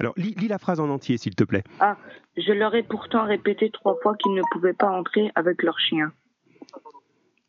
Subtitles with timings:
[0.00, 1.62] Alors, lis, lis la phrase en entier, s'il te plaît.
[1.78, 1.96] Ah,
[2.36, 6.10] je leur ai pourtant répété trois fois qu'ils ne pouvaient pas entrer avec leur chien.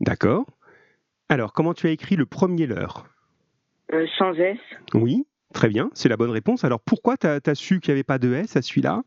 [0.01, 0.45] D'accord.
[1.29, 3.05] Alors, comment tu as écrit le premier leurre
[3.93, 4.57] Euh, sans S.
[4.93, 6.63] Oui, très bien, c'est la bonne réponse.
[6.65, 9.03] Alors, pourquoi tu as, su qu'il n'y avait pas de S à celui-là?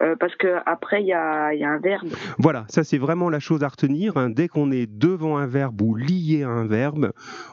[0.00, 2.06] Euh, parce que après il y a, il y a un verbe.
[2.38, 4.16] Voilà, ça c'est vraiment la chose à retenir.
[4.16, 4.30] hein.
[4.30, 7.10] Dès qu'on est devant un verbe ou lié à un verbe,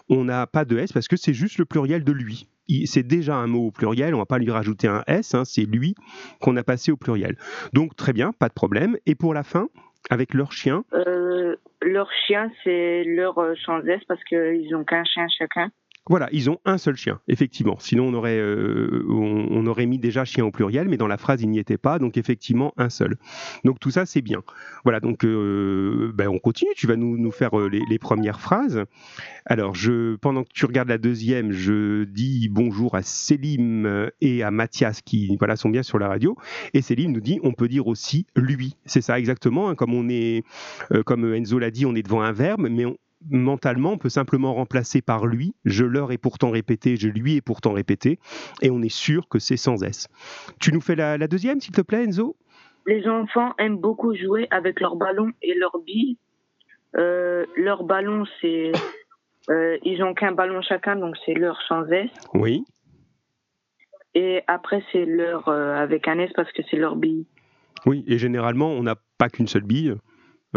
[0.10, 2.48] on n'a pas de S parce que c'est juste le pluriel de lui.
[2.86, 5.66] C'est déjà un mot au pluriel, on va pas lui rajouter un S, hein, c'est
[5.66, 5.96] lui
[6.42, 7.38] qu'on a passé au pluriel.
[7.74, 8.98] Donc très bien, pas de problème.
[9.06, 9.68] Et pour la fin,
[10.10, 15.04] avec leur chien, Euh, leur chien c'est leur euh, sans S parce qu'ils ont qu'un
[15.04, 15.70] chien chacun.
[16.08, 17.78] Voilà, ils ont un seul chien, effectivement.
[17.80, 21.42] Sinon, on aurait, euh, on, aurait mis déjà chien au pluriel, mais dans la phrase,
[21.42, 23.18] il n'y était pas, donc effectivement, un seul.
[23.64, 24.44] Donc tout ça, c'est bien.
[24.84, 28.84] Voilà, donc euh, ben, on continue, tu vas nous, nous faire euh, les, premières phrases.
[29.48, 29.74] Alors,
[30.22, 35.36] pendant que tu regardes la deuxième, je dis bonjour à Célim et à Mathias qui
[35.38, 36.36] voilà, sont bien sur la radio.
[36.76, 38.76] Et Célim nous dit, on peut dire aussi lui.
[38.86, 40.44] C'est ça exactement, hein, comme on est,
[41.06, 42.96] comme Enzo l'a dit, on est devant un verbe, mais on,
[43.30, 45.54] mentalement, on peut simplement remplacer par lui.
[45.66, 48.20] Je leur ai pourtant répété, je lui ai pourtant répété,
[48.62, 50.08] et on est sûr que c'est sans S.
[50.60, 52.36] Tu nous fais la, la deuxième, s'il te plaît, Enzo?
[52.88, 56.18] Les enfants aiment beaucoup jouer avec leurs ballons et leurs billes.
[56.98, 58.72] Euh, leur ballon c'est
[59.50, 62.10] euh, ils ont qu'un ballon chacun donc c'est leur sans S.
[62.34, 62.64] Oui.
[64.14, 67.26] Et après c'est leur euh, avec un S parce que c'est leur bille.
[67.86, 69.94] Oui, et généralement, on n'a pas qu'une seule bille.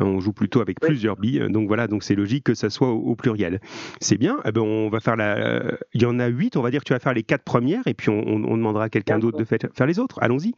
[0.01, 0.89] On joue plutôt avec Oui.
[0.89, 3.61] plusieurs billes, donc voilà, donc c'est logique que ça soit au, au pluriel.
[4.01, 4.39] C'est bien.
[4.45, 5.63] Eh ben, on va faire la.
[5.95, 6.57] Il y en a huit.
[6.57, 8.57] On va dire que tu vas faire les quatre premières, et puis on, on- on
[8.57, 10.19] demandera à quelqu'un d'autre de faire, faire les autres.
[10.23, 10.55] Allons-y.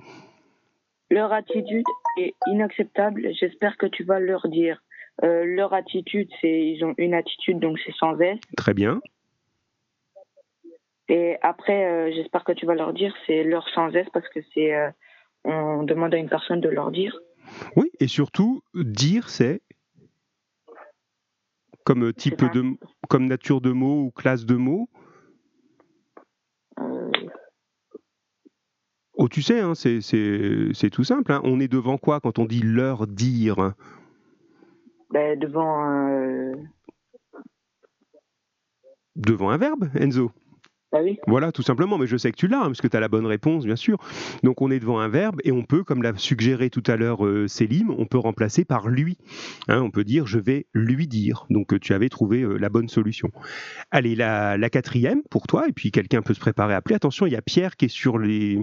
[1.10, 1.84] Leur attitude
[2.18, 3.28] est inacceptable.
[3.38, 4.82] J'espère que tu vas leur dire.
[5.24, 8.38] Euh, leur attitude, c'est ils ont une attitude, donc c'est sans S.
[8.56, 9.00] Très bien.
[11.08, 14.40] Et après, euh, j'espère que tu vas leur dire, c'est leur sans S parce que
[14.54, 14.88] c'est euh,
[15.44, 17.18] on demande à une personne de leur dire.
[17.76, 19.62] Oui, et surtout, dire, c'est
[21.84, 22.76] comme type de,
[23.08, 24.88] comme nature de mots ou classe de mots.
[26.78, 27.10] Euh,
[29.14, 31.30] Oh, tu sais, hein, c'est tout simple.
[31.32, 31.42] hein.
[31.44, 33.74] On est devant quoi quand on dit leur dire?
[35.10, 35.90] Ben, devant.
[35.90, 36.54] Euh...
[39.16, 40.30] Devant un verbe, Enzo.
[40.92, 41.18] Oui.
[41.26, 41.98] Voilà, tout simplement.
[41.98, 43.76] Mais je sais que tu l'as, hein, parce que tu as la bonne réponse, bien
[43.76, 43.98] sûr.
[44.42, 47.24] Donc on est devant un verbe et on peut, comme l'a suggéré tout à l'heure
[47.24, 49.16] euh, Célim, on peut remplacer par lui.
[49.68, 51.46] Hein, on peut dire je vais lui dire.
[51.50, 53.30] Donc euh, tu avais trouvé euh, la bonne solution.
[53.90, 56.96] Allez, la, la quatrième pour toi, et puis quelqu'un peut se préparer à appeler.
[56.96, 58.58] Attention, il y a Pierre qui est sur, les,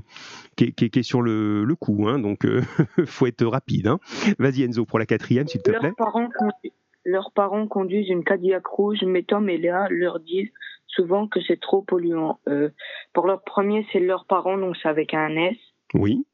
[0.56, 2.62] qui est, qui est- qui est sur le, le coup, hein, donc euh,
[3.06, 3.88] faut être rapide.
[3.88, 4.00] hein.
[4.40, 5.80] Vas-y Enzo pour la quatrième, s'il te plaît.
[5.82, 6.72] Leurs parents, condu-
[7.08, 10.52] leurs parents conduisent une Cadillac rouge, mais Tom et Léa leur disent
[10.88, 12.40] souvent que c'est trop polluant.
[12.50, 12.70] Euh,
[13.14, 15.56] pour leur premier, c'est leurs parents, donc c'est avec un S.
[15.94, 16.26] Oui,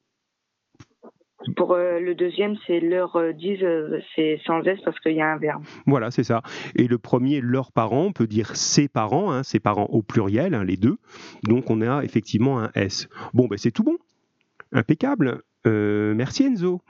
[1.56, 5.22] Pour euh, le deuxième, c'est leur euh, disent, euh, c'est sans S parce qu'il y
[5.22, 5.64] a un verbe.
[5.86, 6.42] Voilà, c'est ça.
[6.76, 10.56] Et le premier, leurs parents, on peut dire ses parents, hein, ses parents au pluriel,
[10.56, 10.98] hein, les deux.
[11.44, 13.08] Donc on a effectivement un S.
[13.36, 13.98] Bon, ben c'est tout bon.
[14.72, 15.44] Impeccable.
[15.66, 16.82] Merci Enzo.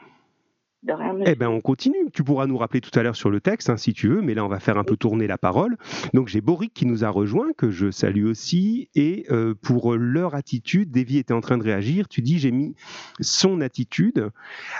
[1.26, 2.10] Eh ben on continue.
[2.14, 4.34] Tu pourras nous rappeler tout à l'heure sur le texte hein, si tu veux, mais
[4.34, 5.78] là on va faire un peu tourner la parole.
[6.14, 10.36] Donc j'ai Boric qui nous a rejoint, que je salue aussi, et euh, pour leur
[10.36, 12.08] attitude, Davy était en train de réagir.
[12.08, 12.76] Tu dis j'ai mis
[13.22, 14.30] son attitude.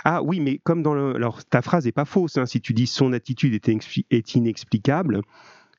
[0.04, 2.36] Ah oui, mais comme dans le, alors ta phrase est pas fausse.
[2.36, 5.22] hein, si tu dis son attitude est inexplicable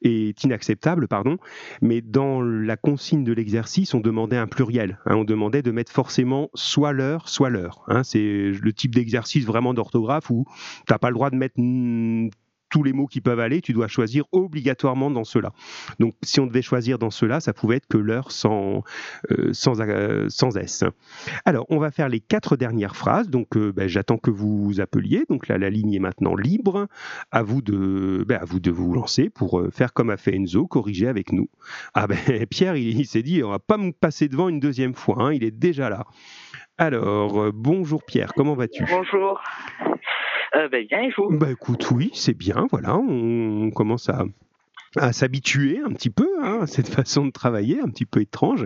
[0.05, 1.37] est inacceptable, pardon,
[1.81, 4.99] mais dans la consigne de l'exercice, on demandait un pluriel.
[5.05, 7.83] hein, on demandait de mettre forcément soit l'heure, soit l'heure.
[7.87, 8.03] hein.
[8.03, 10.45] c'est le type d'exercice vraiment d'orthographe où
[10.87, 11.55] tu n'as pas le droit de mettre
[12.75, 15.53] tous les mots qui peuvent aller, tu dois choisir obligatoirement dans cela.
[15.99, 18.83] Donc si on devait choisir dans cela, ça pouvait être que l'heure sans,
[19.31, 20.83] euh, euh, sans S.
[21.45, 23.29] Alors, on va faire les quatre dernières phrases.
[23.29, 25.23] Donc, euh, ben, j'attends que vous appeliez.
[25.29, 26.87] Donc là, la ligne est maintenant libre.
[27.31, 30.67] À vous de, ben, à vous de vous lancer pour faire comme a fait Enzo,
[30.67, 31.47] corriger avec nous.
[31.93, 32.17] Ah ben,
[32.49, 35.15] Pierre, il, il s'est dit, on va pas me passer devant une deuxième fois.
[35.19, 36.03] hein, il est déjà là.
[36.77, 38.83] Alors, bonjour Pierre, comment vas-tu?
[38.89, 39.41] Bonjour.
[40.55, 42.67] Euh, ben bien, et vous Bah écoute, oui, c'est bien.
[42.71, 44.25] Voilà, on commence à
[44.97, 48.65] à s'habituer un petit peu hein, à cette façon de travailler, un petit peu étrange.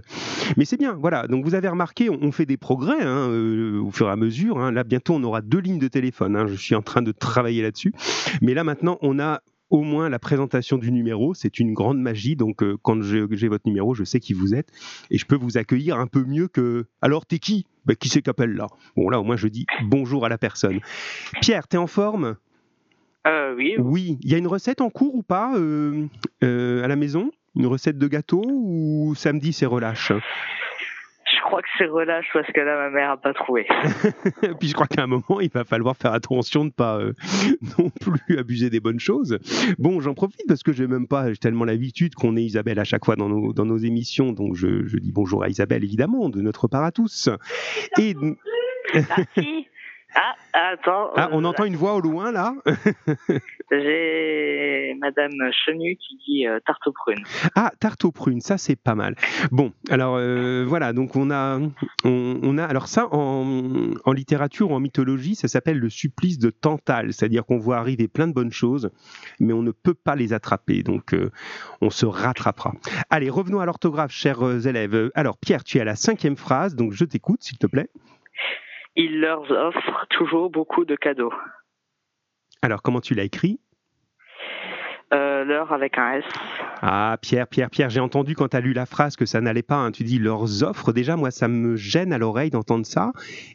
[0.57, 1.27] Mais c'est bien, voilà.
[1.27, 4.59] Donc vous avez remarqué, on, fait des progrès hein, euh, au fur et à mesure.
[4.59, 4.71] hein.
[4.71, 6.47] Là, bientôt, on aura deux lignes de téléphone.
[6.47, 7.94] Je suis en train de travailler là-dessus.
[8.41, 11.33] Mais là, maintenant, on a au moins la présentation du numéro.
[11.33, 12.36] C'est une grande magie.
[12.36, 14.69] Donc euh, quand j'ai votre numéro, je sais qui vous êtes.
[15.12, 16.86] Et je peux vous accueillir un peu mieux que...
[17.01, 17.65] Alors, t'es qui?
[17.89, 18.68] Bah, Qui c'est qu'appelle là?
[18.95, 20.80] Bon, là, au moins, je dis bonjour à la personne.
[21.41, 22.36] Pierre, t'es en forme?
[23.25, 26.06] Euh, Oui, oui, il y a une recette en cours ou pas euh,
[26.44, 27.31] euh, à la maison?
[27.56, 30.12] Une recette de gâteau ou samedi c'est relâche?
[31.39, 33.65] Je crois que c'est relâche parce que là, ma mère a pas trouvé.
[34.59, 37.13] Puis je crois qu'à un moment, il va falloir faire attention de ne pas euh,
[37.80, 39.39] non plus abuser des bonnes choses.
[39.77, 43.06] Bon, j'en profite parce que j'ai même pas tellement l'habitude qu'on ait Isabelle à chaque
[43.06, 44.33] fois dans nos, dans nos émissions.
[44.33, 47.30] Donc je, je dis bonjour à Isabelle, évidemment, de notre part à tous.
[47.97, 48.15] Et.
[48.94, 49.68] Merci.
[50.16, 51.12] Ah, attends.
[51.16, 52.54] Ah, on entend une voix au loin là
[53.72, 57.24] J'ai Madame Chenu qui dit euh, tarte aux prunes.
[57.56, 59.16] Ah, tarte aux prunes, ça c'est pas mal.
[59.52, 61.60] Bon, alors euh, voilà, donc on a,
[62.04, 66.40] on, on a, alors ça en, en, littérature ou en mythologie, ça s'appelle le supplice
[66.40, 68.90] de Tantale, c'est-à-dire qu'on voit arriver plein de bonnes choses,
[69.40, 71.30] mais on ne peut pas les attraper, donc euh,
[71.82, 72.74] on se rattrapera.
[73.12, 75.12] Allez, revenons à l'orthographe, chers euh, élèves.
[75.14, 77.90] Alors Pierre, tu es à la cinquième phrase, donc je t'écoute, s'il te plaît.
[78.95, 81.33] Il leur offre toujours beaucoup de cadeaux.
[82.62, 83.59] Alors, comment tu l'as écrit?
[85.12, 86.25] Euh, L'heure avec un S.
[86.81, 89.63] Ah, Pierre, Pierre, Pierre, j'ai entendu quand tu as lu la phrase que ça n'allait
[89.63, 89.77] pas.
[89.77, 89.91] Hein.
[89.91, 90.94] Tu dis leurs offres.
[90.94, 93.12] Déjà, moi, ça me gêne à l'oreille d'entendre ça.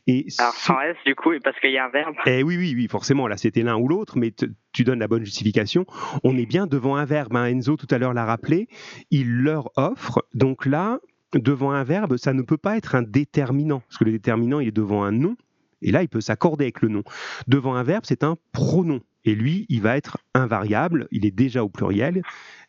[0.08, 2.16] Et Alors, sans S, du coup, parce qu'il y a un verbe.
[2.26, 3.28] Eh oui, oui, oui, forcément.
[3.28, 4.32] Là, c'était l'un ou l'autre, mais
[4.72, 5.86] tu donnes la bonne justification.
[6.24, 7.36] On est bien devant un verbe.
[7.36, 7.46] Hein.
[7.46, 8.66] Enzo, tout à l'heure, l'a rappelé.
[9.10, 10.26] Il leur offre.
[10.34, 10.98] Donc là,
[11.38, 14.68] devant un verbe, ça ne peut pas être un déterminant, parce que le déterminant, il
[14.68, 15.36] est devant un nom,
[15.82, 17.02] et là, il peut s'accorder avec le nom.
[17.46, 21.64] Devant un verbe, c'est un pronom, et lui, il va être invariable, il est déjà
[21.64, 22.22] au pluriel,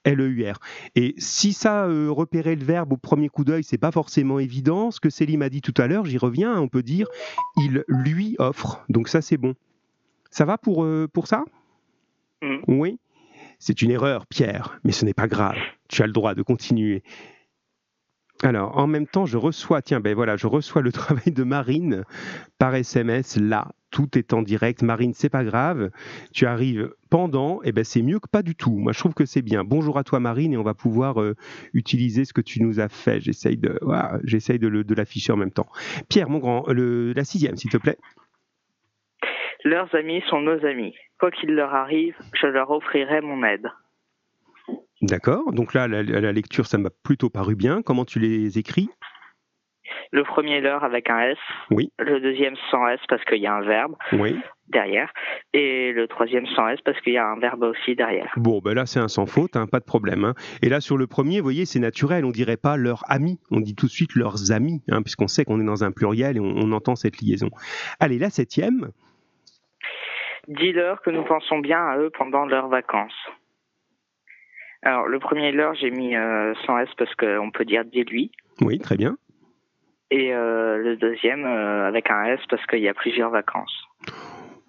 [0.04, 0.60] L-E-U-R.
[0.96, 4.92] Et si ça, euh, repérer le verbe au premier coup d'œil, c'est pas forcément évident,
[4.92, 7.08] ce que Céline a dit tout à l'heure, j'y reviens, on peut dire,
[7.58, 9.56] il lui offre, donc ça, c'est bon.
[10.30, 11.46] Ça va pour, euh, pour ça?
[12.42, 12.58] Mmh.
[12.68, 13.00] Oui
[13.60, 15.58] c'est une erreur, Pierre, mais ce n'est pas grave.
[15.88, 17.04] Tu as le droit de continuer.
[18.46, 22.04] Alors, en même temps, je reçois, tiens, ben voilà, je reçois le travail de Marine
[22.60, 23.70] par SMS là.
[23.90, 24.84] Tout est en direct.
[24.84, 25.90] Marine, c'est pas grave.
[26.32, 28.78] Tu arrives pendant, et eh ben c'est mieux que pas du tout.
[28.78, 29.64] Moi, je trouve que c'est bien.
[29.64, 31.34] Bonjour à toi, Marine, et on va pouvoir euh,
[31.74, 33.20] utiliser ce que tu nous as fait.
[33.20, 33.80] J'essaye de,
[34.26, 35.68] j'essaye de, de l'afficher en même temps.
[36.08, 37.98] Pierre, mon grand, le, la sixième, s'il te plaît.
[39.64, 40.94] Leurs amis sont nos amis.
[41.20, 43.68] Quoi qu'il leur arrive, je leur offrirai mon aide.
[45.06, 45.54] D'accord.
[45.54, 47.82] Donc là, la, la lecture, ça m'a plutôt paru bien.
[47.84, 48.90] Comment tu les écris?
[50.12, 51.38] Le premier leur avec un S.
[51.70, 51.92] Oui.
[52.00, 53.96] Le deuxième sans S parce qu'il y a un verbe.
[54.14, 54.36] Oui.
[54.70, 55.12] Derrière.
[55.54, 58.32] Et le troisième sans S parce qu'il y a un verbe aussi derrière.
[58.38, 60.24] Bon, ben là, c'est un sans faute, hein, pas de problème.
[60.24, 60.34] Hein.
[60.64, 62.26] Et là, sur le premier, vous voyez, c'est naturel.
[62.26, 63.40] On dirait pas leurs amis.
[63.52, 66.38] On dit tout de suite leurs amis, hein, puisqu'on sait qu'on est dans un pluriel
[66.38, 67.50] et on, on entend cette liaison.
[68.00, 68.90] Allez, la septième.
[70.48, 73.14] Dis-leur que nous pensons bien à eux pendant leurs vacances.
[74.86, 78.32] Alors, le premier leurre, j'ai mis euh, sans S parce qu'on peut dire dis-lui.
[78.62, 79.18] Oui, très bien.
[80.12, 83.84] Et euh, le deuxième euh, avec un S parce qu'il y a plusieurs vacances.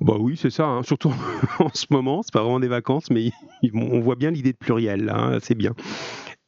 [0.01, 0.83] Bah oui, c'est ça, hein.
[0.83, 1.13] surtout
[1.59, 3.29] en ce moment, c'est pas vraiment des vacances, mais
[3.75, 5.37] on voit bien l'idée de pluriel, hein.
[5.41, 5.73] c'est bien.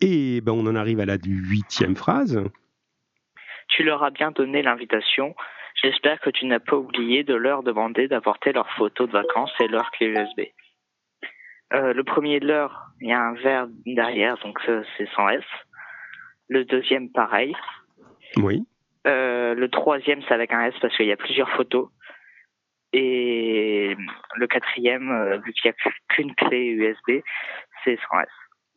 [0.00, 2.43] Et ben, on en arrive à la huitième phrase.
[3.69, 5.35] Tu leur as bien donné l'invitation.
[5.82, 9.69] J'espère que tu n'as pas oublié de leur demander d'apporter leurs photos de vacances et
[9.69, 10.49] leur clé USB.
[11.75, 15.44] Euh, le premier de l'heure, il y a un verbe derrière, donc c'est sans S.
[16.49, 17.55] Le deuxième, pareil.
[18.37, 18.67] Oui.
[19.06, 21.88] Euh, le troisième, c'est avec un S parce qu'il y a plusieurs photos.
[22.94, 23.94] Et
[24.37, 27.23] le quatrième, euh, vu qu'il n'y a qu'une clé USB,
[27.85, 28.29] c'est sans S.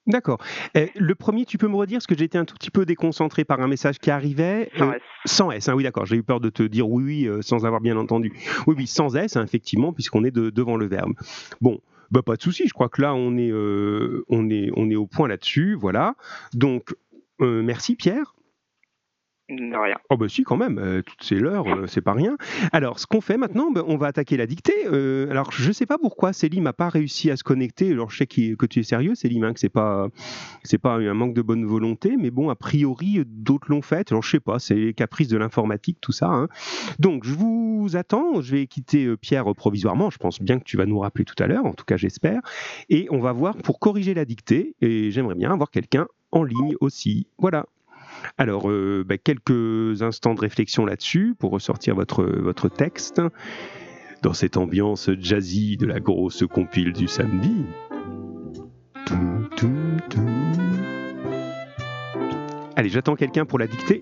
[0.08, 0.40] D'accord.
[0.74, 3.62] le premier, tu peux me redire, parce que j'étais un tout petit peu déconcentré par
[3.62, 4.70] un message qui arrivait.
[4.76, 5.02] Sans S.
[5.26, 6.08] Sans S, hein, oui, d'accord.
[6.08, 8.34] J'ai eu peur de te dire oui, oui, sans avoir bien entendu.
[8.68, 11.14] Oui, oui, sans S, hein, effectivement, puisqu'on est de, devant le verbe.
[11.62, 11.80] Bon,
[12.12, 14.96] bah, pas de souci, je crois que là, on est, euh, on est, on est
[14.96, 15.76] au point là-dessus.
[15.80, 16.16] Voilà.
[16.54, 16.94] Donc,
[17.42, 18.36] euh, merci Pierre.
[19.60, 19.98] Rien.
[20.10, 22.38] Oh bah si quand même, euh, toutes ces l'heure, euh, c'est pas rien.
[22.72, 24.86] Alors ce qu'on fait maintenant, bah, on va attaquer la dictée.
[24.86, 27.92] Euh, alors je sais pas pourquoi Céline n'a pas réussi à se connecter.
[27.92, 30.08] Alors je sais qu que tu es sérieux Céline, hein, que c'est pas
[30.64, 34.12] c'est pas un manque de bonne volonté, mais bon a priori d'autres l'ont fait.
[34.12, 36.28] Alors je sais pas, c'est les caprices de l'informatique tout ça.
[36.28, 36.48] Hein.
[37.00, 38.40] Donc je vous attends.
[38.42, 40.10] Je vais quitter Pierre provisoirement.
[40.10, 41.66] Je pense bien que tu vas nous rappeler tout à l'heure.
[41.66, 42.42] En tout cas j'espère.
[42.90, 44.76] Et on va voir pour corriger la dictée.
[44.82, 47.28] Et j'aimerais bien avoir quelqu'un en ligne aussi.
[47.38, 47.66] Voilà.
[48.38, 53.22] Alors, euh, bah, quelques instants de réflexion là-dessus pour ressortir votre, texte
[54.22, 57.66] dans cette ambiance jazzy de la grosse compile du samedi.
[62.76, 64.02] Allez, j'attends quelqu'un pour la dictée.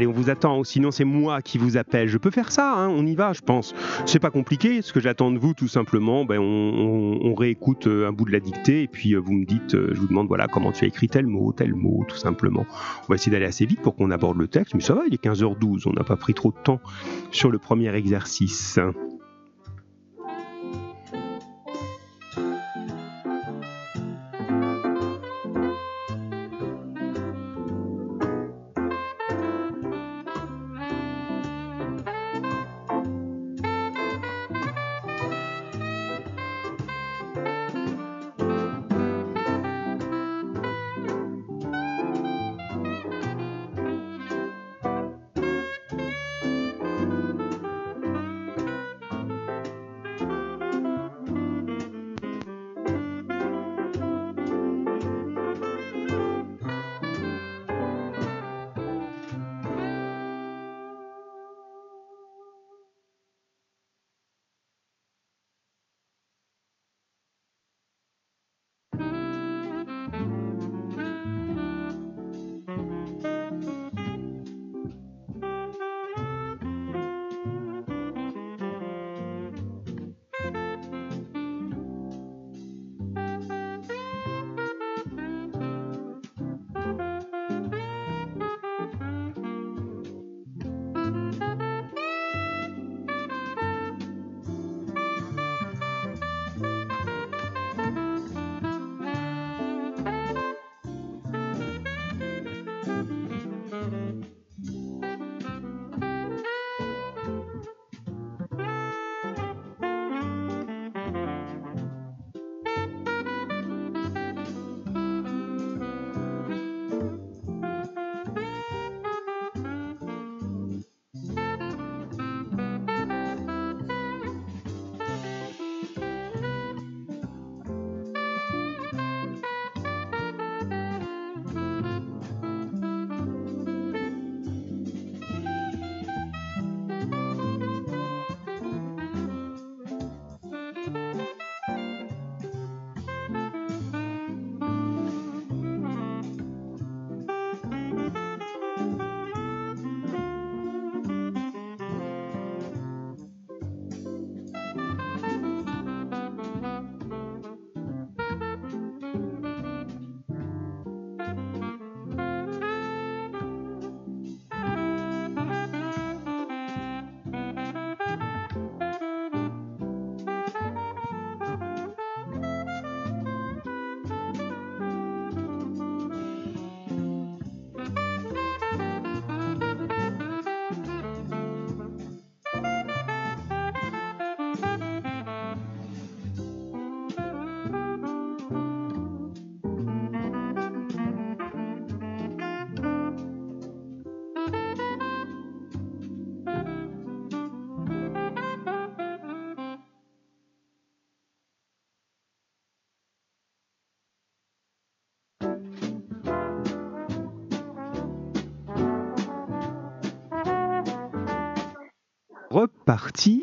[0.00, 2.08] Allez, on vous attend, sinon c'est moi qui vous appelle.
[2.08, 3.74] Je peux faire ça, hein, on y va, je pense.
[4.06, 8.12] C'est pas compliqué, ce que j'attends de vous, tout simplement, ben, on, réécoute euh, un
[8.12, 10.46] bout de la dictée et puis euh, vous me dites, euh, je vous demande voilà
[10.46, 12.64] comment tu as écrit tel mot, tel mot, tout simplement.
[13.02, 15.12] On va essayer d'aller assez vite pour qu'on aborde le texte, mais ça va, il
[15.12, 16.80] est 15h12, on n'a pas pris trop de temps
[17.30, 18.78] sur le premier exercice.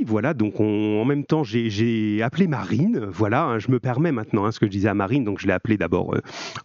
[0.05, 3.05] Voilà, donc en même temps, j'ai appelé Marine.
[3.11, 5.47] Voilà, hein, je me permets maintenant hein, ce que je disais à Marine, donc je
[5.47, 6.21] l'ai appelée d'abord euh,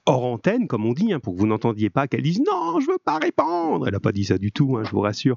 [0.06, 2.86] hors antenne, comme on dit, hein, pour que vous n'entendiez pas qu'elle dise non, je
[2.86, 3.86] veux pas répondre.
[3.86, 5.36] Elle n'a pas dit ça du tout, je vous rassure.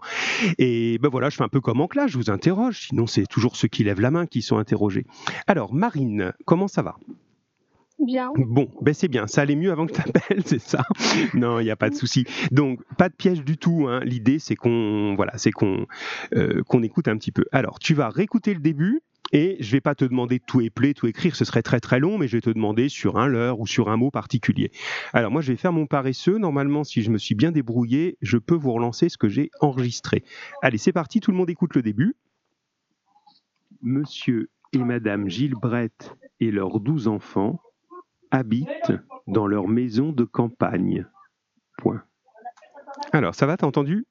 [0.58, 2.88] Et ben voilà, je fais un peu comme en classe, je vous interroge.
[2.88, 5.06] Sinon, c'est toujours ceux qui lèvent la main qui sont interrogés.
[5.48, 6.96] Alors, Marine, comment ça va?
[8.06, 8.32] Bien.
[8.36, 9.26] Bon, ben c'est bien.
[9.28, 10.86] Ça allait mieux avant que tu t'appelles, c'est ça
[11.34, 12.26] Non, il n'y a pas de souci.
[12.52, 13.88] Donc, pas de piège du tout.
[13.88, 14.02] Hein.
[14.04, 15.88] L'idée, c'est qu'on voilà, c'est qu'on
[16.36, 17.46] euh, qu'on écoute un petit peu.
[17.52, 19.02] Alors, tu vas réécouter le début.
[19.34, 22.20] Et je vais pas te demander tout épeler, tout écrire, ce serait très très long,
[22.20, 24.72] mais je vais te demander sur un leurre ou sur un mot particulier.
[25.14, 26.38] Alors moi, je vais faire mon paresseux.
[26.38, 30.24] Normalement, si je me suis bien débrouillé, je peux vous relancer ce que j'ai enregistré.
[30.62, 32.16] Allez, c'est parti, tout le monde écoute le début.
[33.82, 37.60] Monsieur et Madame Gilbrette et leurs douze enfants
[38.36, 38.94] habitent
[39.28, 41.06] dans leur maison de campagne.
[41.78, 42.04] Point.
[43.12, 44.06] Alors, ça va, t'as entendu?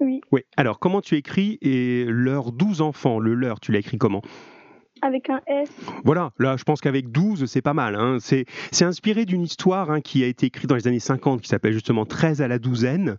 [0.00, 0.20] Oui.
[0.30, 0.42] Oui.
[0.56, 4.22] Alors, comment tu écris et leurs douze enfants, le leur, tu l'as écrit comment?
[5.02, 5.70] Avec un S.
[6.04, 7.94] Voilà, là je pense qu'avec 12 c'est pas mal.
[7.94, 8.18] Hein.
[8.20, 8.46] C'est,
[8.80, 12.06] inspiré d'une histoire hein, qui a été écrite dans les années 50 qui s'appelle justement
[12.06, 13.16] 13 à la douzaine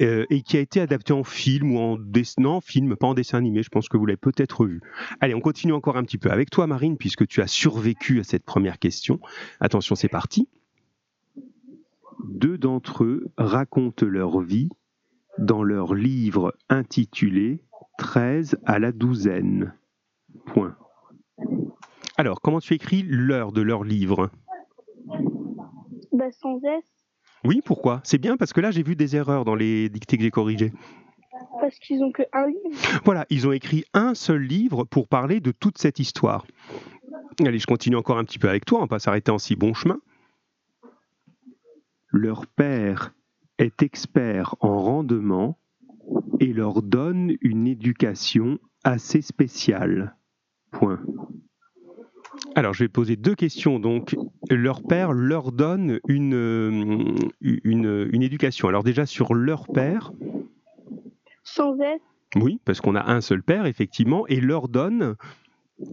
[0.00, 3.38] euh, et qui a été adaptée en film ou en dessin, film, pas en dessin
[3.38, 4.80] animé, je pense que vous l'avez peut-être vu.
[5.20, 8.24] Allez, on continue encore un petit peu avec toi Marine puisque tu as survécu à
[8.24, 9.20] cette première question.
[9.60, 10.48] Attention, c'est parti.
[12.24, 14.68] Deux d'entre eux racontent leur vie
[15.38, 17.62] dans leur livre intitulé
[17.98, 19.74] 13 à la douzaine.
[20.46, 20.76] Point.
[22.16, 24.30] Alors, comment tu écris l'heure de leur livre?
[26.12, 26.84] Bah, sans S,
[27.44, 28.00] Oui, pourquoi?
[28.04, 30.72] C'est bien parce que là, j'ai vu des erreurs dans les dictées que j'ai corrigées.
[31.60, 33.00] parce qu'ils ont que un livre.
[33.04, 36.46] Voilà, ils ont écrit un seul livre pour parler de toute cette histoire.
[37.40, 39.56] Allez, je continue encore un petit peu avec toi, on va pas s'arrêter en si
[39.56, 39.98] bon chemin.
[42.10, 43.14] Leur père
[43.58, 45.58] est expert en rendement
[46.40, 50.14] et leur donne une éducation assez spéciale.
[50.72, 51.00] Point.
[52.54, 53.78] Alors, je vais poser deux questions.
[53.78, 54.16] Donc,
[54.50, 58.68] leur père leur donne une, euh, une, une éducation.
[58.68, 60.12] Alors déjà, sur leur père,
[61.44, 62.00] Sans S,
[62.36, 65.16] oui, parce qu'on a un seul père, effectivement, et leur donne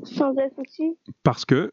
[0.03, 0.95] sans S aussi.
[1.23, 1.71] parce que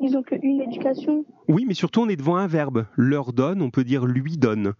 [0.00, 1.24] Ils ont qu'une éducation.
[1.48, 2.86] Oui, mais surtout, on est devant un verbe.
[2.96, 4.72] Leur donne, on peut dire lui donne.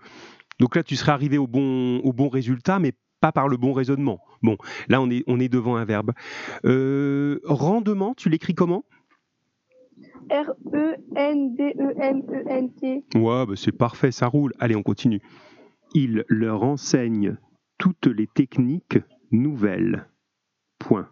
[0.60, 2.92] Donc là, tu serais arrivé au bon, au bon résultat, mais
[3.22, 4.20] pas par le bon raisonnement.
[4.42, 6.10] Bon, là, on est, on est devant un verbe.
[6.66, 8.84] Euh, rendement, tu l'écris comment?
[10.30, 10.74] R-E-N-D-E-M-E-N-T.
[13.14, 14.52] Ouais, bah, c'est parfait, ça roule.
[14.58, 15.22] Allez, on continue.
[15.94, 17.36] Il leur enseigne
[17.78, 18.98] toutes les techniques
[19.30, 20.08] nouvelles.
[20.78, 21.08] Point.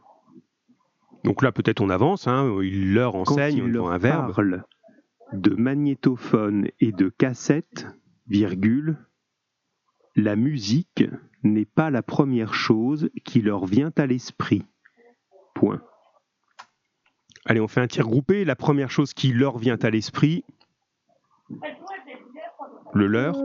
[1.23, 2.27] Donc là, peut-être on avance.
[2.27, 2.59] Hein.
[2.63, 4.35] Il leur enseigne, on il est leur devant un verbe.
[4.35, 4.65] parle
[5.33, 7.87] de magnétophone et de cassette,
[8.27, 8.99] virgule,
[10.21, 11.05] la musique
[11.43, 14.65] n'est pas la première chose qui leur vient à l'esprit.
[15.55, 15.83] Point.
[17.47, 18.45] Allez, on fait un tir groupé.
[18.45, 20.45] La première chose qui leur vient à l'esprit,
[22.93, 23.37] le leur,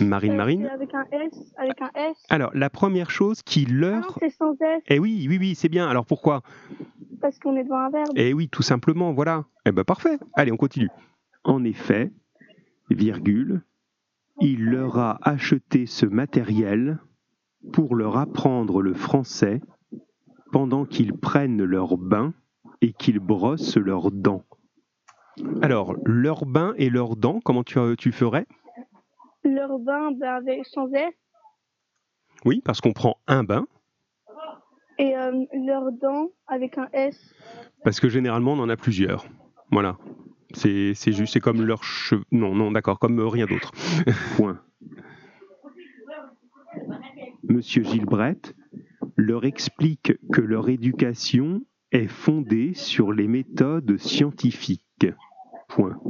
[0.00, 0.66] Marine Marine.
[0.66, 2.16] Avec un S, avec un S.
[2.28, 4.18] Alors, la première chose qui Ah leur...
[4.20, 5.88] c'est sans S, Eh oui, oui, oui, c'est bien.
[5.88, 6.42] Alors pourquoi?
[7.20, 8.10] Parce qu'on est devant un verbe.
[8.16, 9.44] Eh oui, tout simplement, voilà.
[9.64, 10.18] Eh ben parfait.
[10.34, 10.88] Allez, on continue.
[11.44, 12.12] En effet,
[12.90, 13.62] virgule,
[14.40, 16.98] il leur a acheté ce matériel
[17.72, 19.60] pour leur apprendre le français
[20.52, 22.32] pendant qu'ils prennent leur bain
[22.80, 24.44] et qu'ils brossent leurs dents.
[25.62, 28.46] Alors, leur bain et leurs dents, comment tu, tu ferais?
[29.44, 31.12] Leur bain bah, avec, sans S.
[32.44, 33.66] Oui, parce qu'on prend un bain,
[34.98, 37.34] Et euh, leurs dents avec un S?
[37.84, 39.26] parce que généralement, on en a plusieurs.
[39.70, 39.96] Voilà.
[40.54, 42.24] C'est c'est juste, c'est comme leurs cheveux.
[42.30, 43.72] Non, non, d'accord, comme euh, rien d'autre.
[44.36, 44.60] Point.
[47.44, 48.54] Monsieur Gilbreth
[49.16, 55.06] leur explique que leur éducation est fondée sur les méthodes scientifiques.
[55.68, 56.00] Point.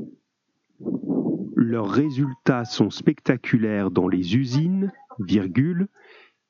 [1.57, 5.89] Leurs résultats sont spectaculaires dans les usines, virgule,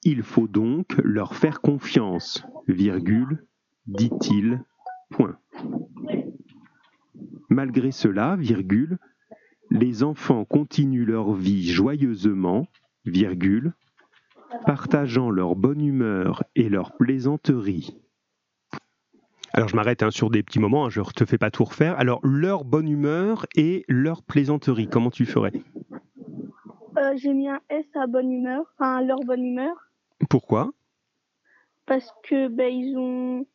[0.05, 3.47] il faut donc leur faire confiance, virgule,
[3.87, 4.63] dit-il,
[5.11, 5.39] point.
[7.49, 8.99] Malgré cela, virgule,
[9.71, 12.67] les enfants continuent leur vie joyeusement,
[13.05, 13.73] virgule,
[14.67, 17.97] partageant leur bonne humeur et leur plaisanterie.
[19.55, 21.65] Alors, je m'arrête hein, sur des petits moments, hein, je ne te fais pas tout
[21.65, 21.99] refaire.
[21.99, 25.53] Alors, leur bonne humeur et leur plaisanterie, comment tu ferais?
[26.97, 29.75] Euh, J'ai mis un S à bonne humeur, enfin leur bonne humeur,
[30.31, 30.71] Pourquoi?
[31.85, 33.47] Parce que ben ils ont,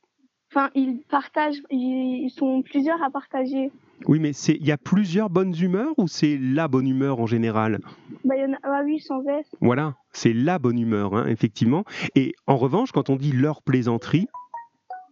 [0.52, 3.72] enfin ils partagent, ils, sont plusieurs à partager.
[4.08, 7.26] Oui, mais c'est il y a plusieurs bonnes humeurs ou c'est la bonne humeur en
[7.26, 7.80] général?
[8.24, 9.46] Bah il y en a, ah oui sans S.
[9.62, 11.84] Voilà, c'est la bonne humeur, hein, effectivement.
[12.16, 14.28] Et en revanche, quand on dit leur plaisanterie,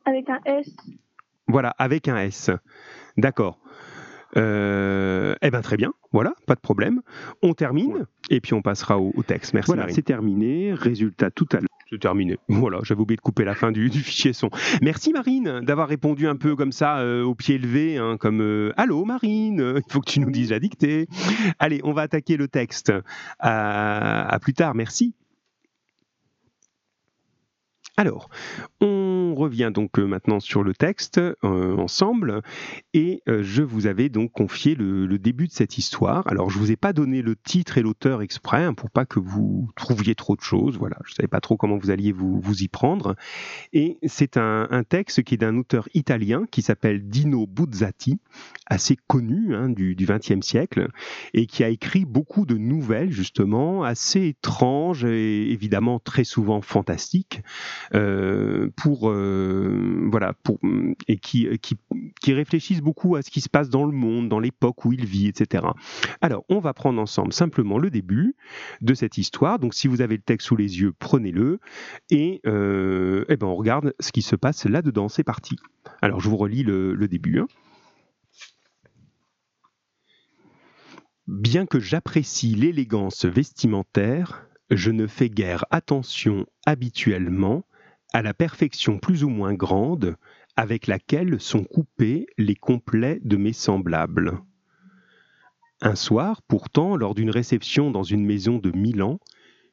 [0.05, 0.75] avec un S.
[1.47, 2.51] voilà, avec un S.
[3.17, 3.59] D'accord.
[4.37, 5.93] Euh, eh bien, très bien.
[6.11, 7.01] Voilà, pas de problème.
[7.41, 9.53] On termine et puis on passera au, au texte.
[9.53, 10.73] Merci Voilà, c'est terminé.
[10.73, 11.74] Résultat tout à l'heure.
[11.89, 12.37] C'est terminé.
[12.47, 14.49] Voilà, j'avais oublié de couper la fin du, fichier son.
[14.81, 18.73] Merci Marine d'avoir répondu un peu comme ça, euh, au pied levé, hein, comme euh,
[18.77, 21.07] Allô Marine, euh, il faut que tu nous dises la dictée.
[21.59, 22.91] Allez, on va attaquer le texte.
[23.39, 25.13] À plus tard, merci.
[27.97, 28.29] Alors,
[28.81, 32.41] on revient donc euh, maintenant sur le texte euh, ensemble
[32.93, 36.27] et euh, je vous avais donc confié le, début de cette histoire.
[36.27, 39.19] Alors, je vous ai pas donné le titre et l'auteur exprès hein, pour pas que
[39.19, 40.77] vous trouviez trop de choses.
[40.77, 43.15] Voilà, je savais pas trop comment vous alliez vous, y prendre.
[43.71, 48.19] Et c'est un, texte qui est d'un auteur italien qui s'appelle Dino Buzzati,
[48.67, 50.89] assez connu hein, du XXe siècle
[51.33, 57.41] et qui a écrit beaucoup de nouvelles justement assez étranges et évidemment très souvent fantastiques
[58.75, 60.59] pour euh, voilà pour
[61.07, 61.77] et qui, qui
[62.21, 65.05] qui réfléchissent beaucoup à ce qui se passe dans le monde, dans l'époque où il
[65.05, 65.65] vit, etc.
[66.21, 68.35] Alors on va prendre ensemble simplement le début
[68.81, 69.59] de cette histoire.
[69.59, 71.59] Donc si vous avez le texte sous les yeux, prenez-le
[72.09, 75.09] et euh, eh ben on regarde ce qui se passe là-dedans.
[75.09, 75.55] C'est parti.
[76.01, 77.39] Alors je vous relis le, le début.
[77.39, 77.47] hein.
[81.27, 87.63] bien que j'apprécie l'élégance vestimentaire, je ne fais guère attention habituellement
[88.15, 90.15] à la perfection plus ou moins grande
[90.55, 94.39] avec laquelle sont coupés les complets de mes semblables.
[95.81, 99.19] Un soir, pourtant, lors d'une réception dans une maison de Milan,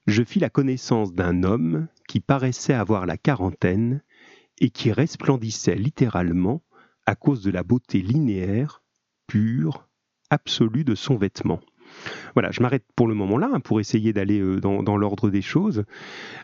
[0.09, 4.03] je fis la connaissance d'un homme qui paraissait avoir la quarantaine
[4.59, 6.65] et qui resplendissait littéralement
[7.07, 8.83] à cause de la beauté linéaire,
[9.29, 9.87] pure,
[10.31, 11.61] absolue de son vêtement.
[12.35, 15.43] Voilà, je m'arrête pour le moment là hein, pour essayer d'aller euh, dans, l'ordre des
[15.43, 15.85] choses.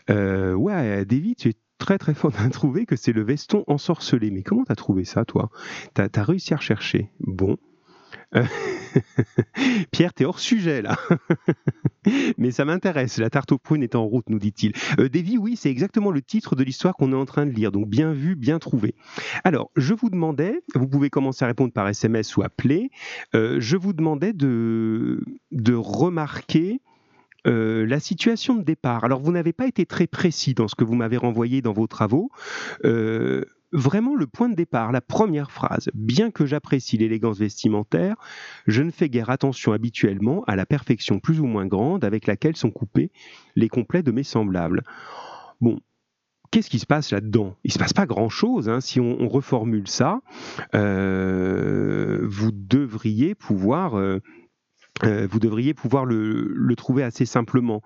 [0.09, 4.29] Euh, ouais, David, tu es très très fort à trouver que c'est le veston ensorcelé.
[4.29, 5.49] Mais comment t'as trouvé ça, toi?
[5.95, 7.09] T'as as réussi à rechercher.
[7.19, 7.57] Bon.
[8.35, 8.43] Euh,
[9.91, 10.97] Pierre, t'es hors sujet là.
[12.37, 13.17] Mais ça m'intéresse.
[13.17, 14.73] La tarte aux prunes est en route, nous dit-il.
[14.99, 17.71] Euh, Davy, oui, c'est exactement le titre de l'histoire qu'on est en train de lire.
[17.71, 18.95] Donc bien vu, bien trouvé.
[19.43, 22.89] Alors, je vous demandais, vous pouvez commencer à répondre par SMS ou appeler.
[23.35, 26.81] Euh, je vous demandais de, de remarquer
[27.49, 29.03] euh, la situation de départ.
[29.03, 31.87] Alors, vous n'avez pas été très précis dans ce que vous m'avez renvoyé dans vos
[31.87, 32.29] travaux.
[32.85, 35.89] Euh, vraiment le point de départ, la première phrase.
[35.93, 38.15] Bien que j'apprécie l'élégance vestimentaire,
[38.67, 42.55] je ne fais guère attention habituellement à la perfection plus ou moins grande avec laquelle
[42.55, 43.11] sont coupés
[43.55, 44.83] les complets de mes semblables.
[45.61, 45.79] Bon,
[46.51, 47.55] qu'est-ce qui se passe là-dedans?
[47.63, 48.69] Il ne se passe pas grand-chose.
[48.69, 48.81] Hein.
[48.81, 50.21] Si on, reformule ça,
[50.73, 53.95] euh, vous devriez pouvoir,
[55.03, 57.81] euh, vous devriez pouvoir le trouver assez simplement.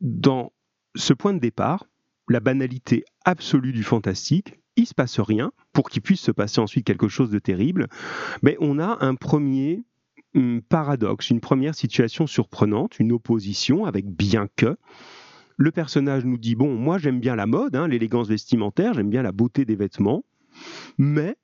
[0.00, 0.52] Dans
[0.94, 1.86] ce point de départ,
[2.28, 6.86] la banalité absolue du fantastique, il se passe rien pour qu'il puisse se passer ensuite
[6.86, 7.88] quelque chose de terrible,
[8.42, 9.84] mais on a un premier
[10.34, 14.76] hum, paradoxe, une première situation surprenante, une opposition avec bien que.
[15.56, 19.22] Le personnage nous dit bon, moi j'aime bien la mode, hein, l'élégance vestimentaire, j'aime bien
[19.22, 20.24] la beauté des vêtements,
[20.96, 21.36] mais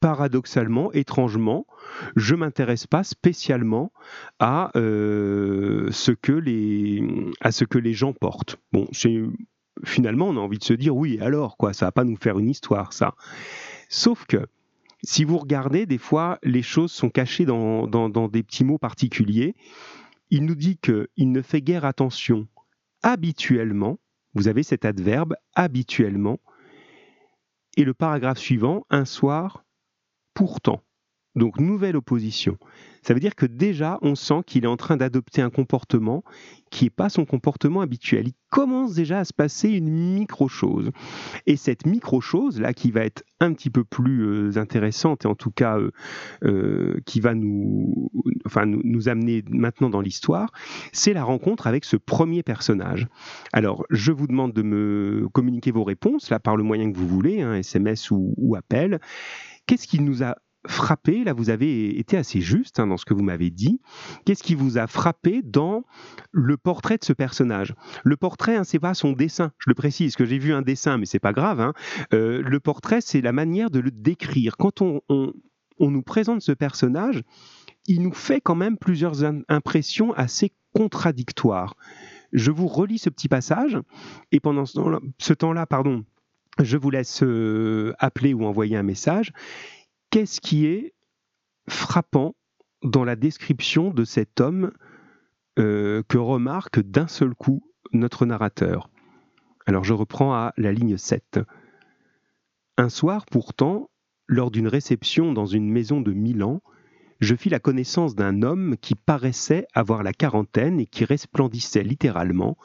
[0.00, 1.66] paradoxalement, étrangement,
[2.16, 3.92] je m'intéresse pas spécialement
[4.38, 7.04] à euh, ce que les
[7.40, 8.56] à ce que les gens portent.
[8.72, 8.88] Bon,
[9.84, 12.38] finalement, on a envie de se dire oui, alors quoi, ça va pas nous faire
[12.38, 13.14] une histoire, ça.
[13.88, 14.46] Sauf que
[15.02, 19.54] si vous regardez, des fois, les choses sont cachées dans, des petits mots particuliers.
[20.30, 22.46] Il nous dit qu'il ne fait guère attention
[23.02, 23.98] habituellement.
[24.34, 26.38] Vous avez cet adverbe habituellement.
[27.76, 29.64] Et le paragraphe suivant, un soir,
[30.34, 30.82] pourtant.
[31.36, 32.58] Donc, nouvelle opposition.
[33.02, 36.24] Ça veut dire que déjà, on sent qu'il est en train d'adopter un comportement
[36.70, 38.28] qui n'est pas son comportement habituel.
[38.28, 40.90] Il commence déjà à se passer une micro-chose.
[41.46, 45.50] Et cette micro-chose-là, qui va être un petit peu plus euh, intéressante et en tout
[45.50, 45.92] cas euh,
[46.44, 48.10] euh, qui va nous,
[48.44, 50.50] enfin, nous, amener maintenant dans l'histoire,
[50.92, 53.06] c'est la rencontre avec ce premier personnage.
[53.52, 57.08] Alors, je vous demande de me communiquer vos réponses, là, par le moyen que vous
[57.08, 59.00] voulez, SMS hein, ou, ou appel.
[59.70, 60.34] Qu'est-ce qui nous a
[60.66, 63.80] frappé, là vous avez été assez juste hein, dans ce que vous m'avez dit,
[64.24, 65.84] qu'est-ce qui vous a frappé dans
[66.32, 67.76] le portrait de ce personnage?
[68.02, 70.98] Le portrait, hein, c'est pas son dessin, je le précise, que j'ai vu un dessin,
[70.98, 71.60] mais c'est pas grave.
[71.60, 71.72] Hein.
[72.12, 74.56] Euh, le portrait, c'est la manière de le décrire.
[74.56, 75.02] Quand on,
[75.78, 77.22] nous présente ce personnage,
[77.86, 81.76] il nous fait quand même plusieurs impressions assez contradictoires.
[82.32, 83.78] Je vous relis ce petit passage,
[84.32, 86.04] et pendant ce temps-là, pardon,
[86.64, 89.32] je vous laisse euh, appeler ou envoyer un message
[90.10, 90.92] qu'est-ce qui est
[91.68, 92.34] frappant
[92.82, 94.72] dans la description de cet homme
[95.58, 98.90] euh, que remarque d'un seul coup notre narrateur?
[99.66, 101.40] Alors je reprends à la ligne 7.
[102.76, 103.90] Un soir pourtant,
[104.26, 106.60] lors d'une réception dans une maison de Milan,
[107.20, 112.56] je fis la connaissance d'un homme qui paraissait avoir la quarantaine et qui resplendissait littéralement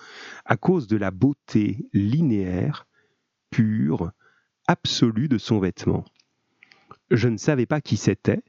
[0.45, 2.87] à cause de la beauté linéaire,
[3.55, 4.11] pure,
[4.67, 6.03] absolue de son vêtement.
[7.09, 8.43] Je ne savais pas qui c'était,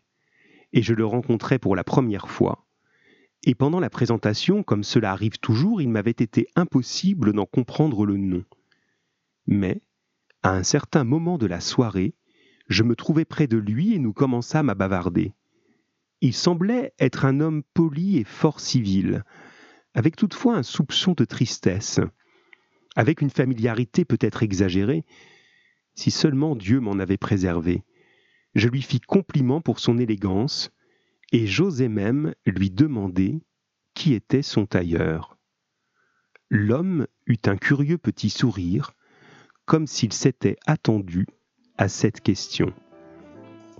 [0.73, 2.67] et je le rencontrais pour la première fois.
[3.45, 8.17] Et pendant la présentation, comme cela arrive toujours, il m'avait été impossible d'en comprendre le
[8.17, 8.43] nom.
[9.47, 9.81] Mais,
[10.43, 12.17] à un certain moment de la soirée,
[12.67, 15.35] je me trouvai près de lui et nous commençâmes à bavarder.
[16.21, 19.23] Il semblait être un homme poli et fort civil,
[19.95, 22.01] avec toutefois un soupçon de tristesse,
[22.97, 25.05] avec une familiarité peut-être exagérée,
[25.95, 27.85] si seulement Dieu m'en avait préservé.
[28.55, 30.71] Je lui fis compliment pour son élégance,
[31.33, 33.41] et j'osais même lui demander
[33.95, 35.37] qui était son tailleur.
[36.51, 38.93] L'homme eut un curieux petit sourire,
[39.65, 41.27] comme s'il s'était attendu
[41.77, 42.73] à cette question.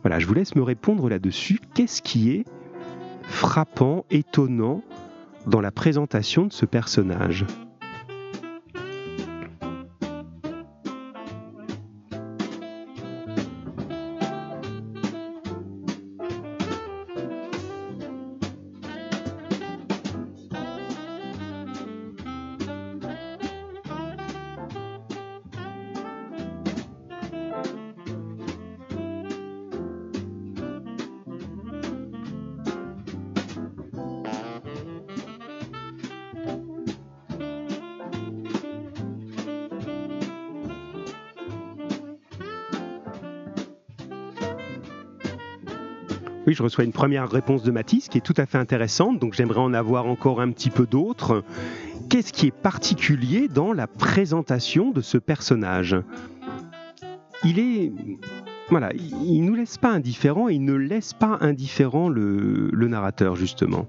[0.03, 1.61] Voilà, je vous laisse me répondre là-dessus.
[1.75, 2.45] Qu'est-ce qui est
[3.23, 4.83] frappant, étonnant
[5.47, 7.47] dans la présentation de ce personnage?
[46.57, 49.61] Je reçois une première réponse de Mathis qui est tout à fait intéressante, donc j'aimerais
[49.61, 51.45] en avoir encore un petit peu d'autres.
[52.09, 55.97] Qu'est-ce qui est particulier dans la présentation de ce personnage?
[57.45, 57.93] Il est
[58.71, 63.87] voilà, il nous laisse pas indifférent, il ne laisse pas indifférent le, le narrateur justement.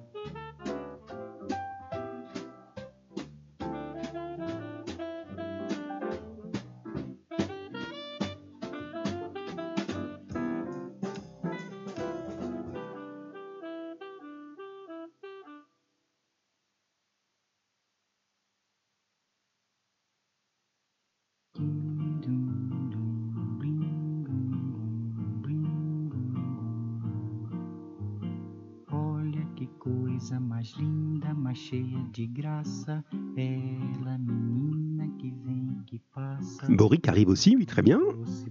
[36.70, 38.00] Boric arrive aussi, oui, très bien,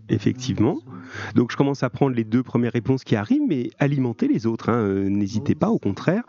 [0.09, 0.79] effectivement.
[1.35, 4.71] Donc je commence à prendre les deux premières réponses qui arrivent, mais alimenter les autres,
[4.71, 6.23] hein, euh, n'hésitez pas, au contraire.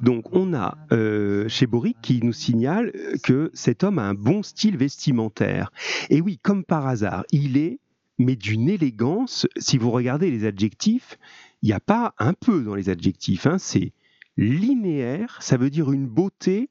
[0.00, 4.42] Donc on a euh, chez Boric qui nous signale que cet homme a un bon
[4.42, 5.70] style vestimentaire.
[6.10, 7.78] Et oui, comme par hasard, il est,
[8.18, 11.18] mais d'une élégance, si vous regardez les adjectifs,
[11.62, 13.92] il n'y a pas un peu dans les adjectifs, hein, c'est
[14.36, 16.70] linéaire, ça veut dire une beauté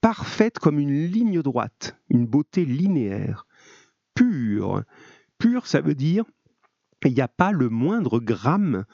[0.00, 3.46] parfaite comme une ligne droite, une beauté linéaire,
[4.14, 4.82] pure.
[5.38, 6.24] Pure, ça veut dire
[7.06, 8.84] il n'y a pas le moindre gramme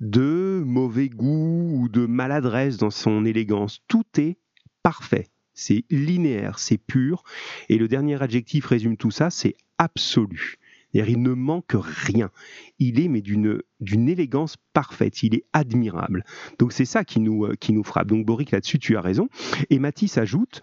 [0.00, 3.80] de mauvais goût ou de maladresse dans son élégance.
[3.88, 4.38] Tout est
[4.82, 5.26] parfait.
[5.54, 7.24] C'est linéaire, c'est pur.
[7.68, 10.58] Et le dernier adjectif résume tout ça, c'est absolu
[10.94, 12.30] il ne manque rien.
[12.78, 15.22] Il est mais d'une d'une élégance parfaite.
[15.22, 16.24] Il est admirable.
[16.58, 18.08] Donc c'est ça qui nous euh, qui nous frappe.
[18.08, 19.28] Donc Boric là-dessus, tu as raison.
[19.70, 20.62] Et Matisse ajoute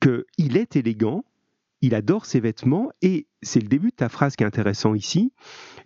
[0.00, 1.24] qu'il est élégant,
[1.82, 5.32] il adore ses vêtements et c'est le début de ta phrase qui est intéressant ici.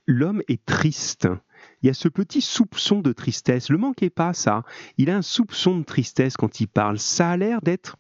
[0.07, 1.29] L'homme est triste.
[1.83, 3.71] Il y a ce petit soupçon de tristesse.
[3.71, 4.65] Le manquez pas ça.
[4.99, 6.99] Il a un soupçon de tristesse quand il parle.
[6.99, 7.97] Ça a l'air d'être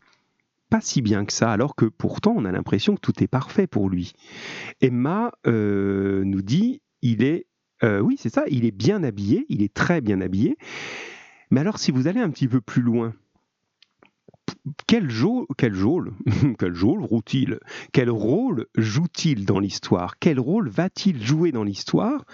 [0.70, 3.66] pas si bien que ça, alors que pourtant on a l'impression que tout est parfait
[3.66, 4.12] pour lui.
[4.80, 7.46] Emma euh, nous dit, il est,
[7.82, 10.56] euh, oui c'est ça, il est bien habillé, il est très bien habillé.
[11.50, 13.14] Mais alors si vous allez un petit peu plus loin,
[14.86, 15.08] quel,
[15.56, 15.72] quel,
[16.58, 17.58] quel joue-t-il
[17.92, 20.18] Quel rôle joue-t-il dans l'histoire?
[20.18, 22.24] Quel rôle va-t-il jouer dans l'histoire?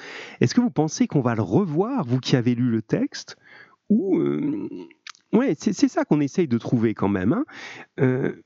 [0.41, 3.37] Est-ce que vous pensez qu'on va le revoir, vous qui avez lu le texte
[3.89, 4.69] Ou euh,
[5.33, 7.33] Ouais, c'est ça qu'on essaye de trouver quand même.
[7.33, 7.45] Hein.
[8.01, 8.43] Euh,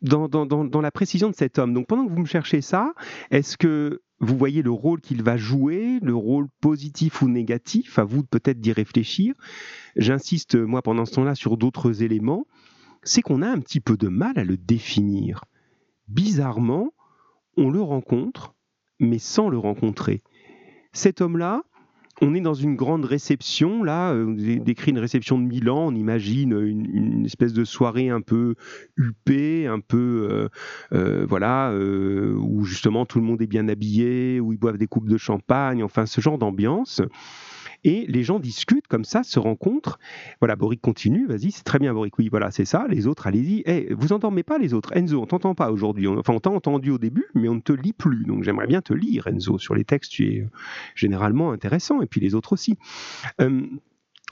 [0.00, 1.74] dans, dans, dans, la précision de cet homme.
[1.74, 2.94] Donc pendant que vous me cherchez ça,
[3.30, 7.98] est-ce que vous voyez le rôle qu'il va jouer, le rôle positif ou négatif?
[7.98, 9.34] À vous peut-être d'y réfléchir.
[9.96, 12.46] J'insiste, moi, pendant ce temps-là, sur d'autres éléments.
[13.02, 15.44] C'est qu'on a un petit peu de mal à le définir.
[16.08, 16.92] Bizarrement,
[17.56, 18.54] on le rencontre,
[18.98, 20.22] mais sans le rencontrer.
[20.92, 21.62] Cet homme-là,
[22.20, 25.94] on est dans une grande réception, là, euh, vous décrit une réception de Milan, on
[25.94, 28.54] imagine une, espèce de soirée un peu
[28.96, 30.48] huppée, un peu, euh,
[30.92, 35.08] euh, voilà, où justement tout le monde est bien habillé, où ils boivent des coupes
[35.08, 37.02] de champagne, enfin ce genre d'ambiance.
[37.84, 39.98] Et les gens discutent comme ça, se rencontrent.
[40.40, 42.86] Voilà, Boric continue, vas-y, c'est très bien Boric, oui, voilà, c'est ça.
[42.88, 43.62] Les autres, allez-y.
[43.66, 44.96] Eh, vous endormez pas les autres.
[44.96, 46.06] Enzo, on t'entend pas aujourd'hui.
[46.08, 48.24] Enfin, on t'a entendu au début, mais on ne te lit plus.
[48.24, 49.58] Donc j'aimerais bien te lire, Enzo.
[49.58, 50.48] Sur les textes, tu es euh,
[50.94, 52.76] généralement intéressant, et puis les autres aussi.
[53.40, 53.62] Euh,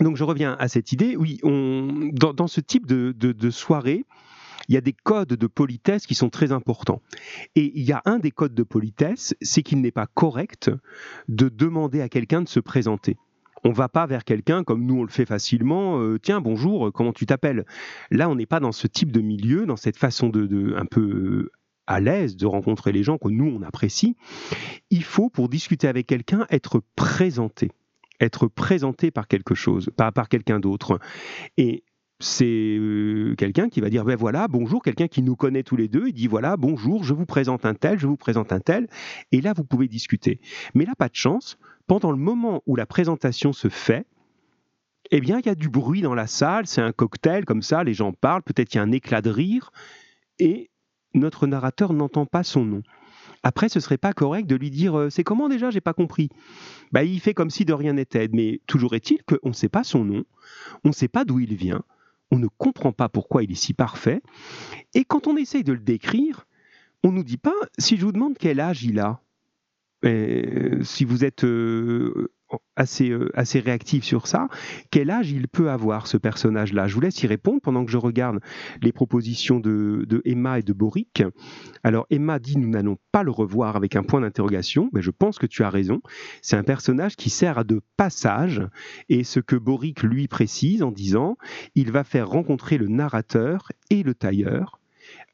[0.00, 1.16] donc je reviens à cette idée.
[1.16, 4.04] Oui, dans, ce type de soirée,
[4.68, 7.02] il y a des codes de politesse qui sont très importants.
[7.54, 10.70] Et il y a un des codes de politesse, c'est qu'il n'est pas correct
[11.28, 13.16] de demander à quelqu'un de se présenter.
[13.64, 16.00] On va pas vers quelqu'un comme nous on le fait facilement.
[16.00, 17.64] Euh, Tiens, bonjour, comment tu t'appelles?
[18.10, 21.00] Là, on n'est pas dans ce type de milieu, dans cette façon de, un peu
[21.00, 21.52] euh,
[21.86, 24.16] à l'aise de rencontrer les gens que nous on apprécie.
[24.90, 27.70] Il faut, pour discuter avec quelqu'un, être présenté,
[28.20, 30.98] être présenté par quelque chose, pas par quelqu'un d'autre.
[31.56, 31.84] Et
[32.18, 35.86] c'est euh, quelqu'un qui va dire ben voilà bonjour quelqu'un qui nous connaît tous les
[35.86, 38.88] deux il dit voilà bonjour je vous présente un tel je vous présente un tel
[39.32, 40.40] et là vous pouvez discuter
[40.74, 44.06] mais là pas de chance pendant le moment où la présentation se fait,
[45.10, 47.84] eh bien, il y a du bruit dans la salle, c'est un cocktail comme ça,
[47.84, 49.70] les gens parlent, peut-être il y a un éclat de rire,
[50.38, 50.70] et
[51.14, 52.82] notre narrateur n'entend pas son nom.
[53.42, 56.30] Après, ce serait pas correct de lui dire euh, c'est comment déjà, j'ai pas compris?
[56.90, 59.84] Bah, il fait comme si de rien n'était, mais toujours est-il qu'on ne sait pas
[59.84, 60.24] son nom,
[60.84, 61.84] on ne sait pas d'où il vient,
[62.30, 64.22] on ne comprend pas pourquoi il est si parfait,
[64.94, 66.46] et quand on essaye de le décrire,
[67.02, 69.20] on nous dit pas si je vous demande quel âge il a,
[70.82, 72.30] si vous êtes euh,
[72.76, 74.48] assez, euh, assez réactif sur ça.
[74.90, 76.86] Quel âge il peut avoir ce personnage-là?
[76.86, 78.40] Je vous laisse y répondre pendant que je regarde
[78.82, 81.22] les propositions de, Emma et de Boric.
[81.82, 85.38] Alors Emma dit nous n'allons pas le revoir avec un point d'interrogation, mais je pense
[85.38, 86.00] que tu as raison.
[86.42, 88.62] C'est un personnage qui sert à de passage
[89.08, 91.36] et ce que Boric lui précise en disant
[91.74, 94.80] il va faire rencontrer le narrateur et le tailleur.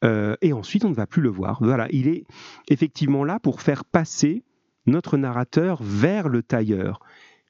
[0.05, 1.59] Euh, et ensuite, on ne va plus le voir.
[1.63, 2.25] Voilà, il est
[2.69, 4.43] effectivement là pour faire passer
[4.87, 7.01] notre narrateur vers le tailleur,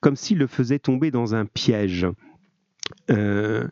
[0.00, 2.06] comme s'il le faisait tomber dans un piège.
[3.10, 3.66] Euh,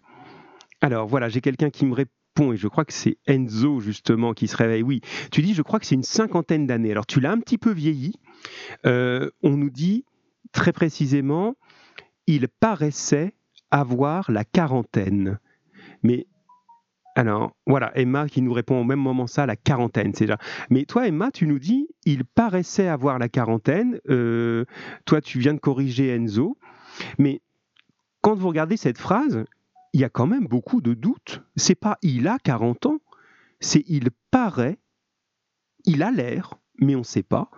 [0.81, 4.49] alors voilà, j'ai quelqu'un qui me répond, et je crois que c'est Enzo justement qui
[4.49, 4.83] se réveille.
[4.83, 6.93] Oui, tu dis, je crois que c'est une cinquantaine d'années.
[6.93, 8.15] Alors tu l'as un petit peu vieilli.
[8.87, 10.05] Euh, on nous dit
[10.53, 11.57] très précisément,
[12.27, 13.35] il paraissait
[13.71, 15.39] avoir la quarantaine.
[16.03, 16.27] Mais
[17.21, 20.39] alors, voilà, Emma qui nous répond au même moment ça, la quarantaine, c'est déjà.
[20.71, 24.01] Mais toi, Emma, tu nous dis, il paraissait avoir la quarantaine.
[24.09, 24.65] Euh,
[25.05, 26.57] toi, tu viens de corriger Enzo.
[27.19, 27.43] Mais
[28.23, 29.45] quand vous regardez cette phrase,
[29.93, 31.43] il y a quand même beaucoup de doutes.
[31.57, 33.01] C'est pas il a 40 ans,
[33.61, 34.79] c'est il paraît,
[35.85, 37.51] il a l'air, mais on ne sait pas,